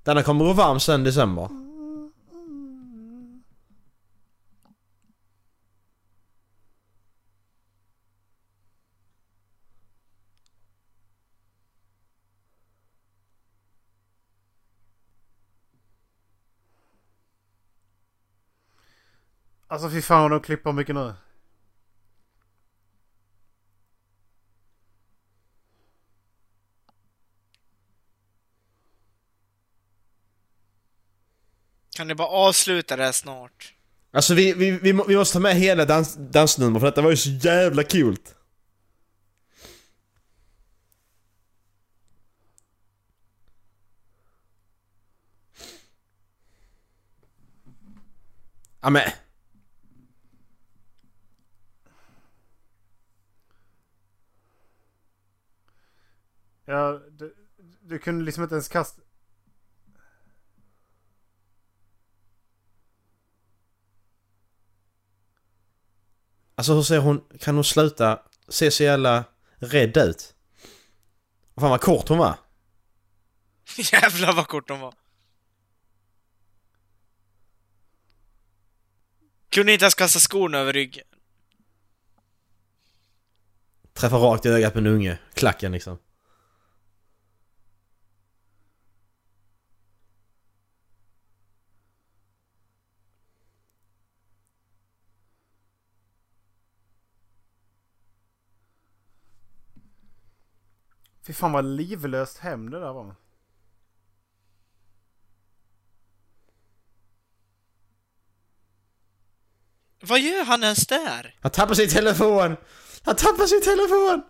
[0.03, 1.49] Denna kommer gå varm sen december.
[19.69, 21.15] Alltså fy fan vad de klipper mycket nu.
[32.01, 33.75] Kan ni bara avsluta det här snart?
[34.11, 37.17] Alltså vi, vi, vi, vi måste ta med hela dans, dansnummer för detta var ju
[37.17, 38.17] så jävla kul.
[48.81, 49.11] Ja men.
[56.65, 57.35] Ja, du,
[57.83, 59.03] du kunde liksom inte ens kasta...
[66.61, 69.25] Alltså hur ser hon, kan hon sluta se så jävla
[69.57, 70.35] rädd ut?
[71.61, 72.39] Fan vad kort hon var.
[73.93, 74.95] Jävlar vad kort de var.
[79.49, 81.07] Kunde inte ens kasta skorna över ryggen.
[83.93, 85.19] Träffar rakt i ögat på en unge.
[85.35, 85.99] Klacken liksom.
[101.31, 103.15] Fy fan vad livlöst hem det där var.
[110.01, 111.35] Vad gör han ens där?
[111.41, 112.57] Han tappar sin telefon!
[113.03, 114.23] Han tappar sin telefon!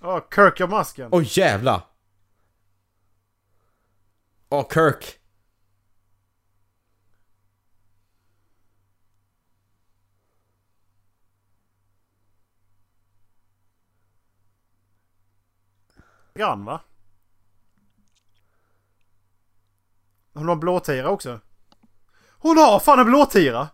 [0.00, 1.08] Åh, Kirk gör masken.
[1.12, 1.86] Åh jävlar!
[4.48, 5.18] Åh Kirk!
[16.36, 16.80] Grann va?
[20.34, 21.40] Hon har blåtira också.
[22.38, 23.68] Hon har fan en blåtira!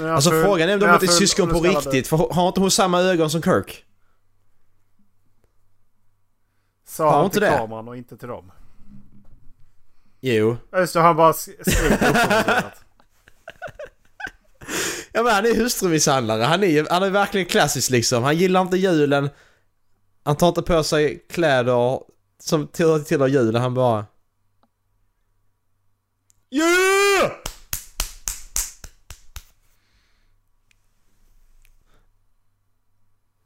[0.00, 2.70] Alltså full- frågan är om de inte är syskon på riktigt, för har inte hon
[2.70, 3.84] samma ögon som Kirk?
[6.84, 7.56] Sa han inte till det?
[7.58, 8.52] kameran och inte till dem.
[10.20, 10.56] Jo.
[10.76, 12.64] Just det, han bara sk- skriker.
[15.12, 18.22] Ja men han är hustrumisshandlare, han är ju, han är verkligen klassisk liksom.
[18.22, 19.30] Han gillar inte julen.
[20.24, 22.00] Han tar inte på sig kläder
[22.42, 24.06] som tillhör till julen, han bara...
[26.50, 27.32] Yeah!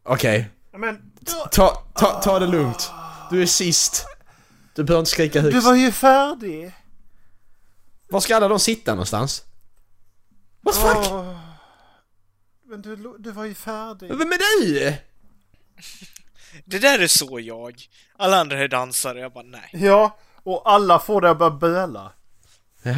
[0.09, 1.13] Okej, Men
[1.53, 2.91] ta, ta, ta det lugnt.
[3.31, 4.07] Du är sist.
[4.75, 5.67] Du behöver inte skrika du högst.
[5.67, 6.75] var ju färdig!
[8.09, 9.45] Var ska alla de sitta någonstans?
[10.61, 11.36] What the fuck?
[12.69, 14.09] Men du, du var ju färdig.
[14.09, 14.95] Vem är du?
[16.65, 17.83] Det där är så jag.
[18.17, 19.71] Alla andra är dansare, jag bara nej.
[19.73, 22.13] Ja, och alla får det att börja böla.
[22.83, 22.95] Ja.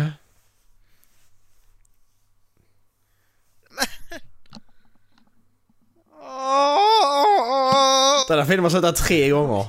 [8.29, 9.67] Den här filmen har slutat tre gånger.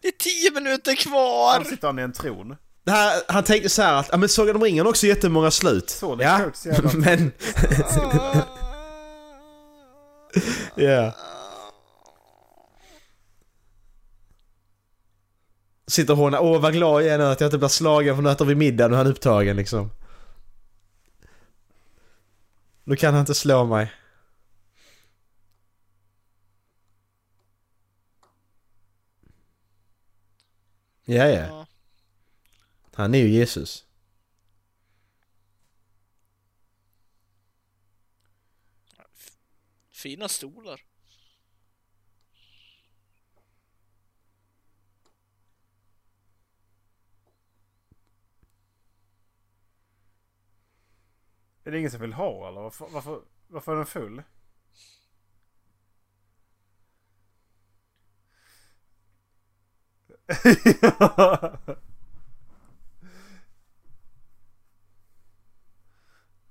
[0.00, 1.64] Det är tio minuter Han kvar!
[1.64, 2.56] sitter han i en tron.
[2.84, 5.50] Det här, han tänkte så här att, ja men Sagan om ringen har också jättemånga
[5.50, 5.90] slut.
[5.90, 7.32] Så det ja, jävla- men...
[10.74, 11.14] Ja.
[15.86, 18.30] Sitter hon åh vad glad jag är nu att jag inte blir slagen för nu
[18.30, 19.90] äter vi middag, är han upptagen liksom.
[22.84, 23.92] Nu kan han inte slå mig.
[31.04, 31.46] Ja, ja.
[31.46, 31.59] Ja.
[33.00, 33.86] Han är ju Jesus.
[39.90, 40.80] Fina stolar.
[51.64, 52.60] Är det ingen som vill ha eller?
[52.60, 54.22] Varför, varför, varför är den full?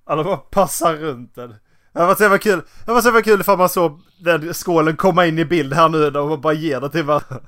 [0.10, 1.50] Alla bara passar runt den.
[1.94, 2.62] Det var så jävla kul.
[2.86, 5.90] Det var så jävla kul ifall man såg den skålen komma in i bild här
[5.90, 7.40] nu och bara ger det till varandra.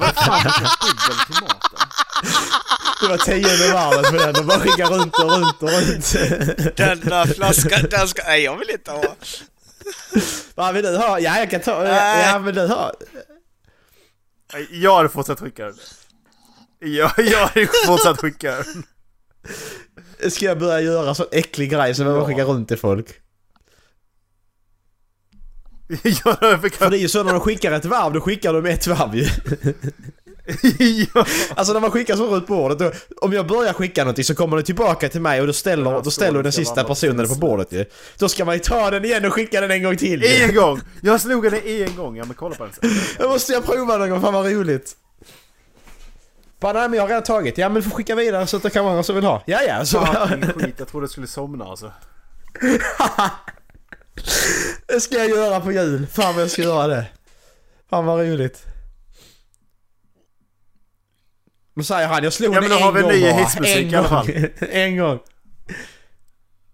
[0.00, 1.88] Vad fan vilken bubbel till maten.
[3.00, 4.32] Det var tionde varvet på den.
[4.32, 6.76] De bara skickar runt och runt och runt.
[6.76, 8.22] Denna flaska, den ska...
[8.22, 9.16] Nej, jag vill inte ha.
[10.54, 11.18] Vad vill du ha?
[11.20, 11.84] Ja, jag kan ta...
[11.86, 12.92] Ja, vill du ha?
[14.70, 15.74] Jag hade fortsatt skicka den.
[16.84, 18.64] Jag, jag hade fortsatt skicka.
[20.28, 22.26] Ska jag börja göra så äcklig grej som jag Ja.
[22.26, 23.06] skickar runt till folk?
[26.02, 28.86] Jag För det är ju så när de skickar ett varv, då skickar de ett
[28.86, 29.26] varv ju.
[31.14, 31.26] ja.
[31.54, 34.56] Alltså när man skickar så runt bordet, då, om jag börjar skicka någonting så kommer
[34.56, 37.72] det tillbaka till mig och då ställer, Ja, då ställer den sista personen på bordet
[37.72, 37.84] ju.
[38.18, 40.28] Då ska man ju ta den igen och skicka den en gång till ju.
[40.28, 40.80] En gång!
[41.02, 42.16] Jag slog den en gång.
[42.16, 42.90] Ja men kolla på den sen.
[43.18, 44.96] Jag måste jag prova någon gång, fan vad roligt.
[46.60, 47.58] Bara, nej men jag har redan tagit.
[47.58, 49.42] Ja men du får skicka vidare så att det kan vara någon som vill ha.
[49.46, 50.06] Ja ja, så...
[50.06, 50.74] Fucking skit.
[50.78, 51.92] Jag trodde jag skulle somna alltså.
[54.86, 56.06] det ska jag göra på jul.
[56.06, 57.06] Fan vad jag ska göra det.
[57.90, 58.64] Fan vad roligt.
[61.74, 63.90] Men säger han, jag slog Ja, den men då en har vi gång ny en
[63.90, 64.24] i alla gång.
[64.26, 64.48] fall.
[64.70, 65.18] en gång.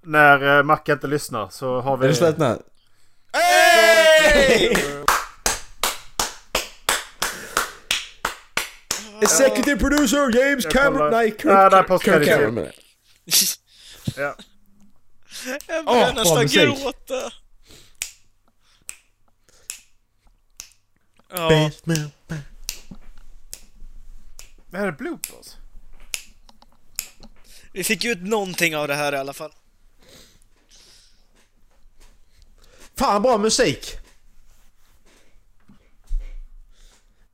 [0.03, 2.05] När uh, inte lyssnar så har vi...
[2.05, 2.59] Är det slut nu?
[3.33, 4.77] Hey!
[9.23, 10.97] Executive producer James Jag Cameron...
[10.99, 11.11] kollar.
[11.11, 12.29] Nej, Kirk, Ja, där är Kirk, postkredit.
[12.29, 12.71] Cameron.
[14.17, 14.37] Ja.
[15.67, 17.33] Jag börjar bra nästan gråta.
[21.33, 22.15] Ja, Basement.
[24.71, 25.57] Det här är bloopers.
[27.73, 29.53] vi fick ut någonting av det här i alla fall.
[32.97, 33.97] Fan bra musik!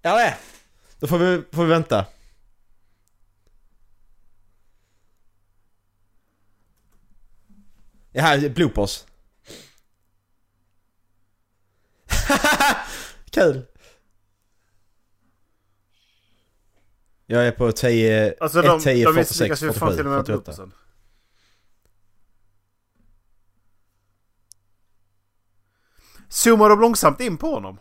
[0.02, 0.36] Ja det är.
[0.98, 2.06] Då får vi, får vi vänta.
[8.12, 9.04] Ja, här är bloopers.
[13.30, 13.66] Kul!
[17.26, 20.06] Jag är på 10, Alltså de, 1, 10, de 46, misslyckas ju fan 47, till
[20.06, 20.32] och med 48.
[20.42, 20.72] bloopersen.
[26.28, 27.78] Zoomar de långsamt in på honom?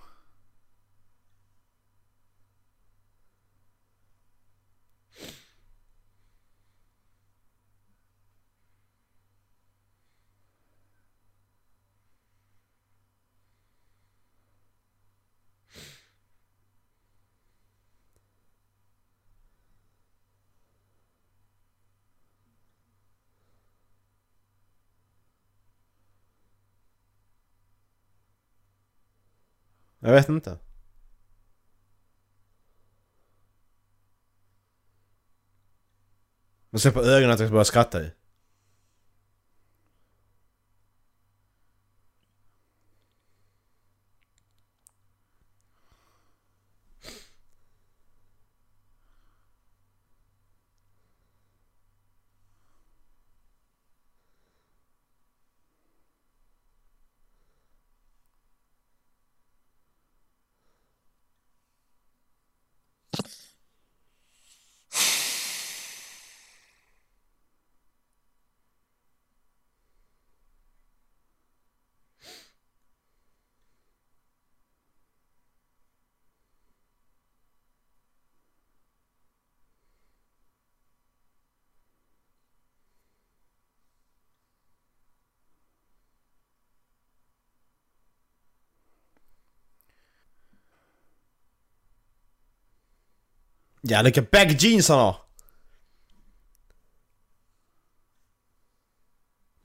[30.06, 30.58] Jag vet inte.
[36.70, 38.12] Man ser på ögonen att jag ska börja skratta ju.
[93.88, 95.22] Ja, vilka baggy jeans han har!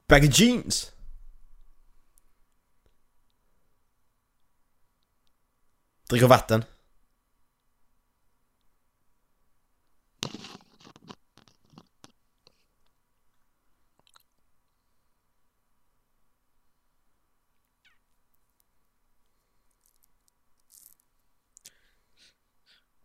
[0.08, 0.92] Baggy jeans!
[6.08, 6.64] Dricker vatten.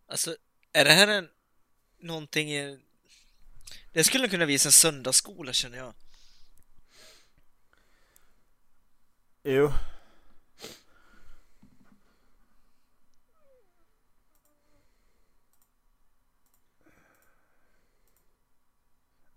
[0.08, 0.36] Alltså,
[0.76, 1.28] är det här en...
[1.98, 2.78] Någonting i...
[3.92, 5.94] Det skulle kunna visa en söndagsskola känner jag.
[9.42, 9.72] Jo.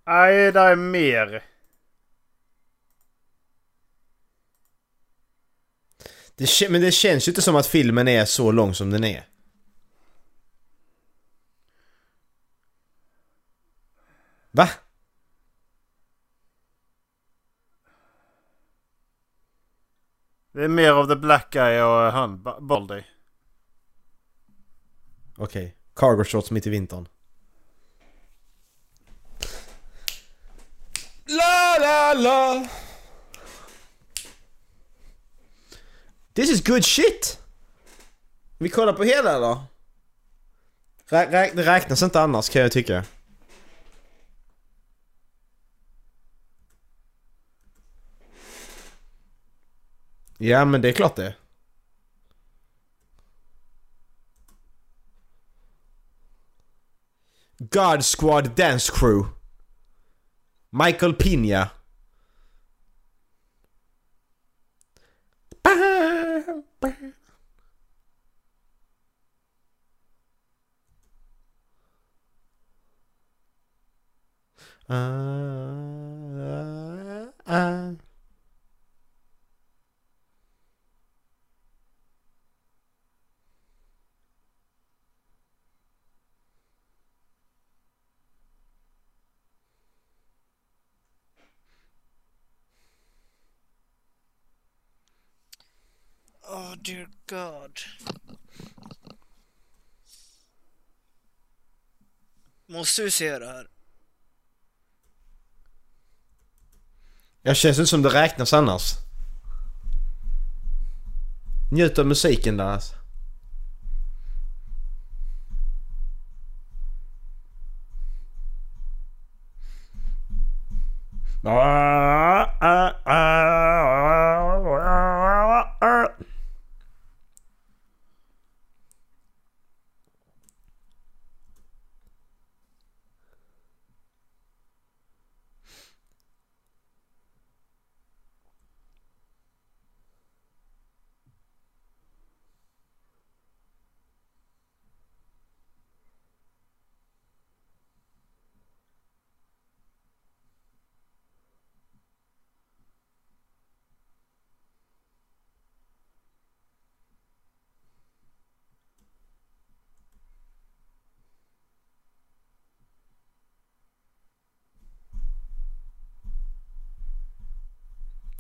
[0.06, 1.46] Nej, det är mer.
[6.36, 9.29] Det, men det känns ju inte som att filmen är så lång som den är.
[14.52, 14.70] Va?
[20.52, 23.04] Det är mer av the black guy och han, Ba- Baldy.
[25.38, 25.76] Okej.
[25.96, 27.08] Cargo shorts mitt i vintern.
[31.28, 32.68] La la la!
[36.34, 37.40] This is good shit!
[38.58, 39.66] Vi kollar på hela?
[41.10, 43.04] Rä- rä- det räknas inte annars kan jag tycka.
[50.42, 51.36] Ja men det är klart det.
[57.58, 59.30] God Squad Dance Crew.
[60.70, 61.70] Michael Pina.
[74.88, 75.34] Ah,
[77.46, 78.09] ah.
[96.52, 97.80] Oh dear god.
[102.68, 103.68] Måste vi se det här?
[107.42, 108.94] Jag känns inte som det räknas annars.
[111.72, 112.96] Njut av musiken där alltså.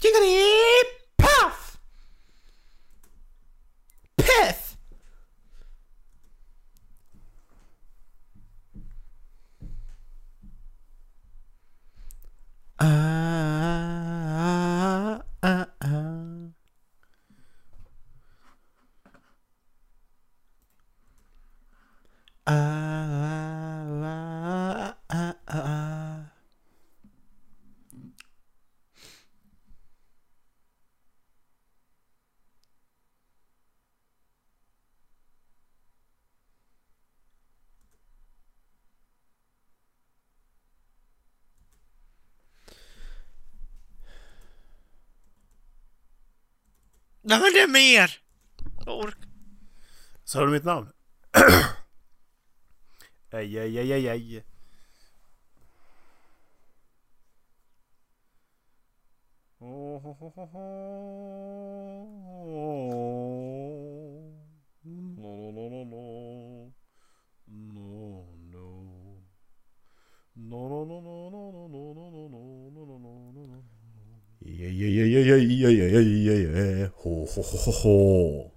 [0.01, 0.83] Jiggity
[1.17, 1.77] puff!
[4.15, 4.77] Piff!
[12.77, 12.85] Ah,
[15.41, 16.53] ah, ah.
[22.45, 22.53] Ah,
[24.01, 25.99] ah, ah, ah.
[47.29, 48.11] Nej men det är mer!
[48.85, 49.29] Jag orkar.
[50.23, 50.91] Sa du mitt namn?
[53.31, 54.43] Ej, ej, ej, ej, ej.
[59.59, 60.45] Oh, ho, ho, ho.
[64.83, 66.73] No, no, no, no.
[67.45, 68.67] No, no.
[70.33, 72.19] No, no, no, no, no, no, no, no, no,
[72.69, 73.63] no, no, no, no, no.
[74.79, 76.87] Yeah, yeah, yeah, yeah, yeah, yeah, yeah, yeah, yeah.
[77.03, 78.51] Ho, ho, ho, ho, ho.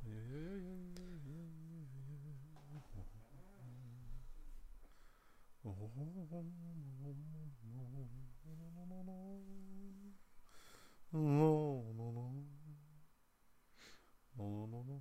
[11.12, 12.31] No, no, no.
[14.39, 15.01] No, no, no,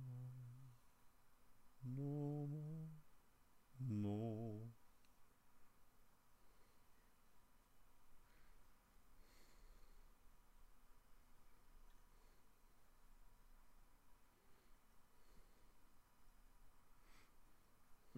[1.84, 2.88] No, no.
[3.88, 4.72] No.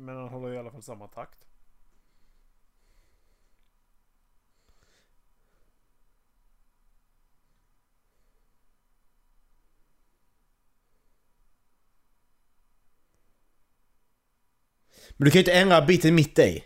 [0.05, 1.39] Men han håller i alla fall samma takt.
[15.17, 16.65] Men du kan ju inte ändra biten mitt i.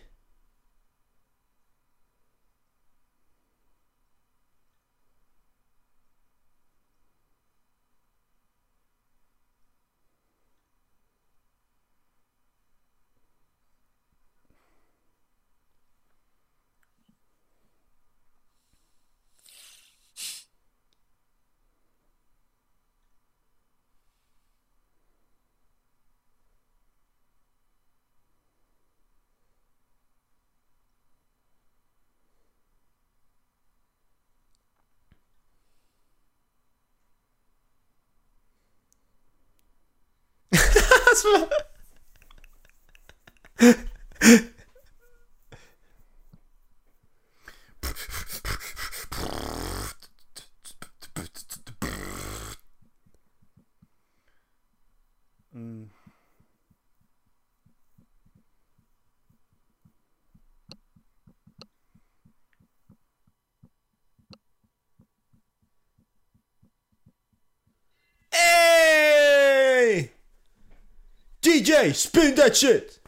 [71.89, 72.99] DJ, spin that shit!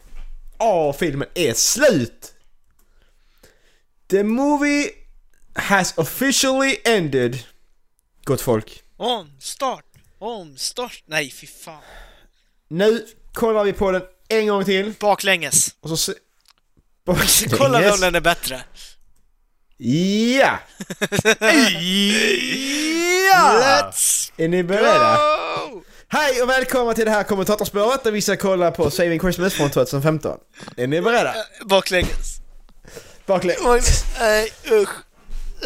[0.59, 2.33] Åh, filmen är slut!
[4.09, 4.89] The movie
[5.55, 7.43] has officially ended.
[8.23, 8.83] Gott folk.
[8.97, 9.85] Omstart!
[10.19, 11.03] Omstart!
[11.05, 11.81] Nej, fy fan.
[12.67, 14.93] Nu kollar vi på den en gång till.
[14.99, 15.75] Baklänges.
[15.79, 16.13] Och så se...
[17.57, 17.93] Kolla Yes.
[17.93, 18.63] om den är bättre.
[19.77, 20.59] Ja!
[23.31, 23.61] ja!
[23.61, 25.17] Let's Är ni beredda?
[25.70, 25.70] go!
[26.13, 29.69] Hej och välkomna till det här kommentatorspåret där vi ska kolla på Saving Christmas från
[29.69, 30.37] 2015.
[30.77, 31.33] Är ni beredda?
[31.65, 32.37] Baklänges.
[33.25, 33.63] Baklänges.
[33.63, 34.05] Baklänges.
[34.19, 34.89] Nej, usch.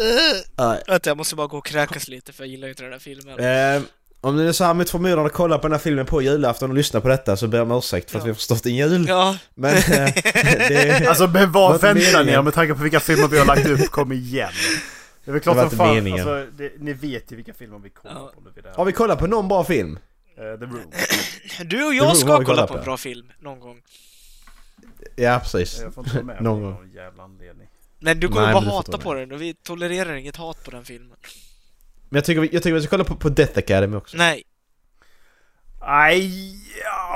[0.00, 0.42] Uh.
[0.58, 0.82] Nej.
[0.86, 3.38] Vänta, jag måste bara gå och kräkas lite för jag gillar inte den här filmen.
[3.76, 3.82] Eh,
[4.20, 6.70] om ni är så här mot förmodan att kolla på den här filmen på julafton
[6.70, 8.24] och lyssna på detta så ber jag om ursäkt för att Ja.
[8.24, 9.04] vi har förstått en jul.
[9.08, 9.82] Ja, Men eh,
[10.68, 11.06] det...
[11.08, 13.90] Alltså men vad väntar ni med tanke på vilka filmer vi har lagt upp?
[13.90, 14.50] Kom igen.
[15.24, 15.94] Det är väl klart som fan.
[15.94, 16.28] meningen.
[16.28, 18.32] Alltså, det, ni vet ju vilka filmer vi kollar Ja.
[18.34, 18.76] på nu vid det här.
[18.76, 19.98] Har vi kollat på någon bra film?
[20.36, 20.92] Eh, The Room.
[21.64, 23.82] du och jag ska kolla på en bra film någon gång.
[25.16, 25.80] Ja, precis.
[25.80, 26.80] Jag får inte med Någon någon, gång.
[26.82, 27.68] någon jävla anledning.
[27.98, 30.70] Men du kommer Nej, bara hata ta på den och vi tolererar inget hat på
[30.70, 31.16] den filmen.
[32.08, 34.16] Men jag tycker, vi- jag tycker vi ska kolla på, på Death Academy också.
[34.16, 34.42] Nej.
[35.80, 36.54] Aj!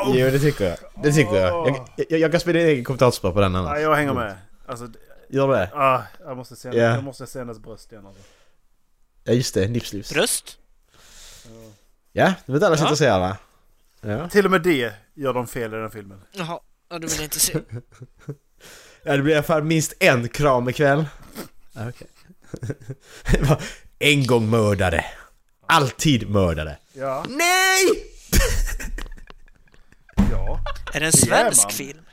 [0.07, 0.79] Jo, det tycker jag.
[1.03, 1.69] Det tycker jag.
[1.69, 3.73] Jag, jag, jag kan spela en egen kommentatorspår på den annars.
[3.73, 4.37] Nej, jag hänger med.
[4.67, 4.89] Alltså,
[5.29, 5.71] Gör det?
[5.75, 6.75] ah, jag måste se, Ja.
[6.75, 8.23] jag måste se hennes bröst igen alltså.
[9.25, 9.69] Ja, just det.
[9.69, 10.13] Nipslips.
[10.13, 10.59] Bröst?
[12.13, 12.91] Ja, det vet alla som är Ja.
[12.91, 13.37] intresserade va?
[14.01, 14.29] Ja.
[14.29, 16.21] Till och med det gör de fel i den filmen.
[16.33, 16.61] Jaha,
[16.91, 17.59] ja, du vill inte se.
[19.03, 21.07] Ja, det blir i alla fall minst en kram ikväll.
[21.73, 22.07] Ja, Okej.
[23.33, 23.63] Det var
[23.99, 25.05] en gång mördare.
[25.67, 26.77] Alltid mördare.
[26.93, 27.25] Ja.
[27.29, 27.87] Nej!
[30.31, 30.61] Ja.
[30.95, 31.73] Är det en Det svensk man.
[31.73, 32.05] film?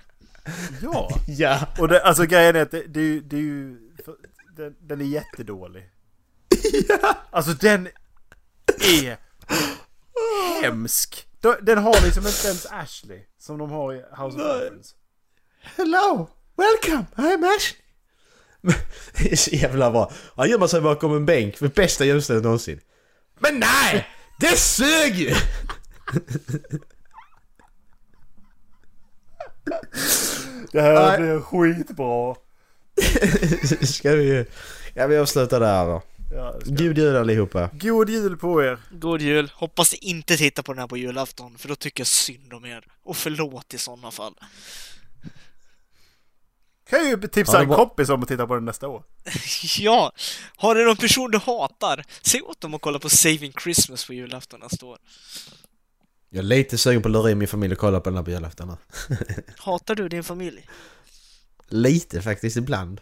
[0.81, 1.19] Ja.
[1.27, 1.59] Ja.
[1.79, 3.77] Och det, alltså grejen är att det, det, det är ju...
[4.05, 4.15] för-
[4.57, 5.89] Den, den är jättedålig.
[7.31, 7.87] Alltså den
[9.03, 9.17] är
[10.61, 11.27] hemsk.
[11.61, 14.43] Den- har liksom inte ens Ashley som de har i House of.
[14.43, 14.95] Dragons.
[15.61, 16.29] Hello!
[16.57, 17.05] Welcome!
[17.15, 17.73] I'm Ash!
[19.17, 20.11] Det är så jävla bra.
[20.35, 22.79] Han gömmer sig bakom en bänk för bästa ljusstället någonsin.
[23.39, 24.07] Men nej!
[24.39, 25.35] Det sög ju!
[30.71, 32.35] Det här blir skitbra.
[33.87, 34.45] Ska vi...
[34.93, 36.01] Ja, vi avslutar där då.
[36.31, 37.69] Ja, God jul allihopa.
[37.73, 38.79] God jul på er.
[38.91, 39.51] God jul.
[39.55, 42.65] Hoppas ni inte tittar på den här på julafton, för då tycker jag synd om
[42.65, 42.87] er.
[43.03, 44.33] Och förlåt i sådana fall.
[46.89, 49.03] Kan ju tipsa Ja, en kompis om att titta på den nästa år.
[49.79, 50.11] ja,
[50.55, 54.13] har du någon person du hatar, säg åt dem att kolla på Saving Christmas på
[54.13, 54.97] julafton nästa år.
[56.29, 58.23] Jag är lite sugen på att lura in min familj och kolla på den här
[58.23, 58.77] på julafton.
[59.57, 60.67] Hatar du din familj?
[61.67, 63.01] Lite faktiskt, ibland.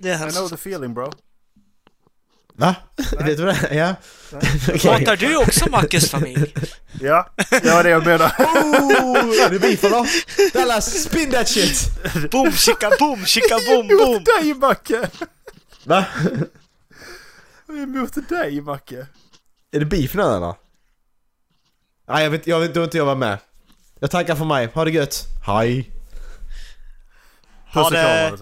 [0.00, 1.12] Det är I know the feeling bro.
[2.56, 2.74] Va?
[3.18, 3.68] Vet du det?
[3.74, 3.94] Ja.
[4.68, 4.90] Okej.
[4.92, 6.54] Hatar du också Mackes familj?
[7.00, 8.34] Ja, det var det jag menade.
[9.02, 10.06] Oh, är det beef eller?
[10.52, 11.90] Dallas, spin that shit!
[12.30, 14.00] Boom, chicka boom, chicka boom, boom!
[14.00, 15.10] Emot dig Macke!
[15.84, 16.04] Va?
[17.68, 19.06] Emot dig Macke!
[19.72, 20.54] Är det beef nu eller?
[22.08, 23.38] Nej jag vet, jag vet, då inte jag var med.
[24.00, 25.26] Jag tackar för mig, ha det gött.
[25.46, 25.90] Hej!
[27.72, 28.32] Ha det!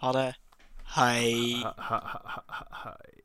[0.00, 0.34] Ha det.
[0.84, 1.62] Hej.
[1.62, 3.17] Ha, ha, ha, ha, Hej.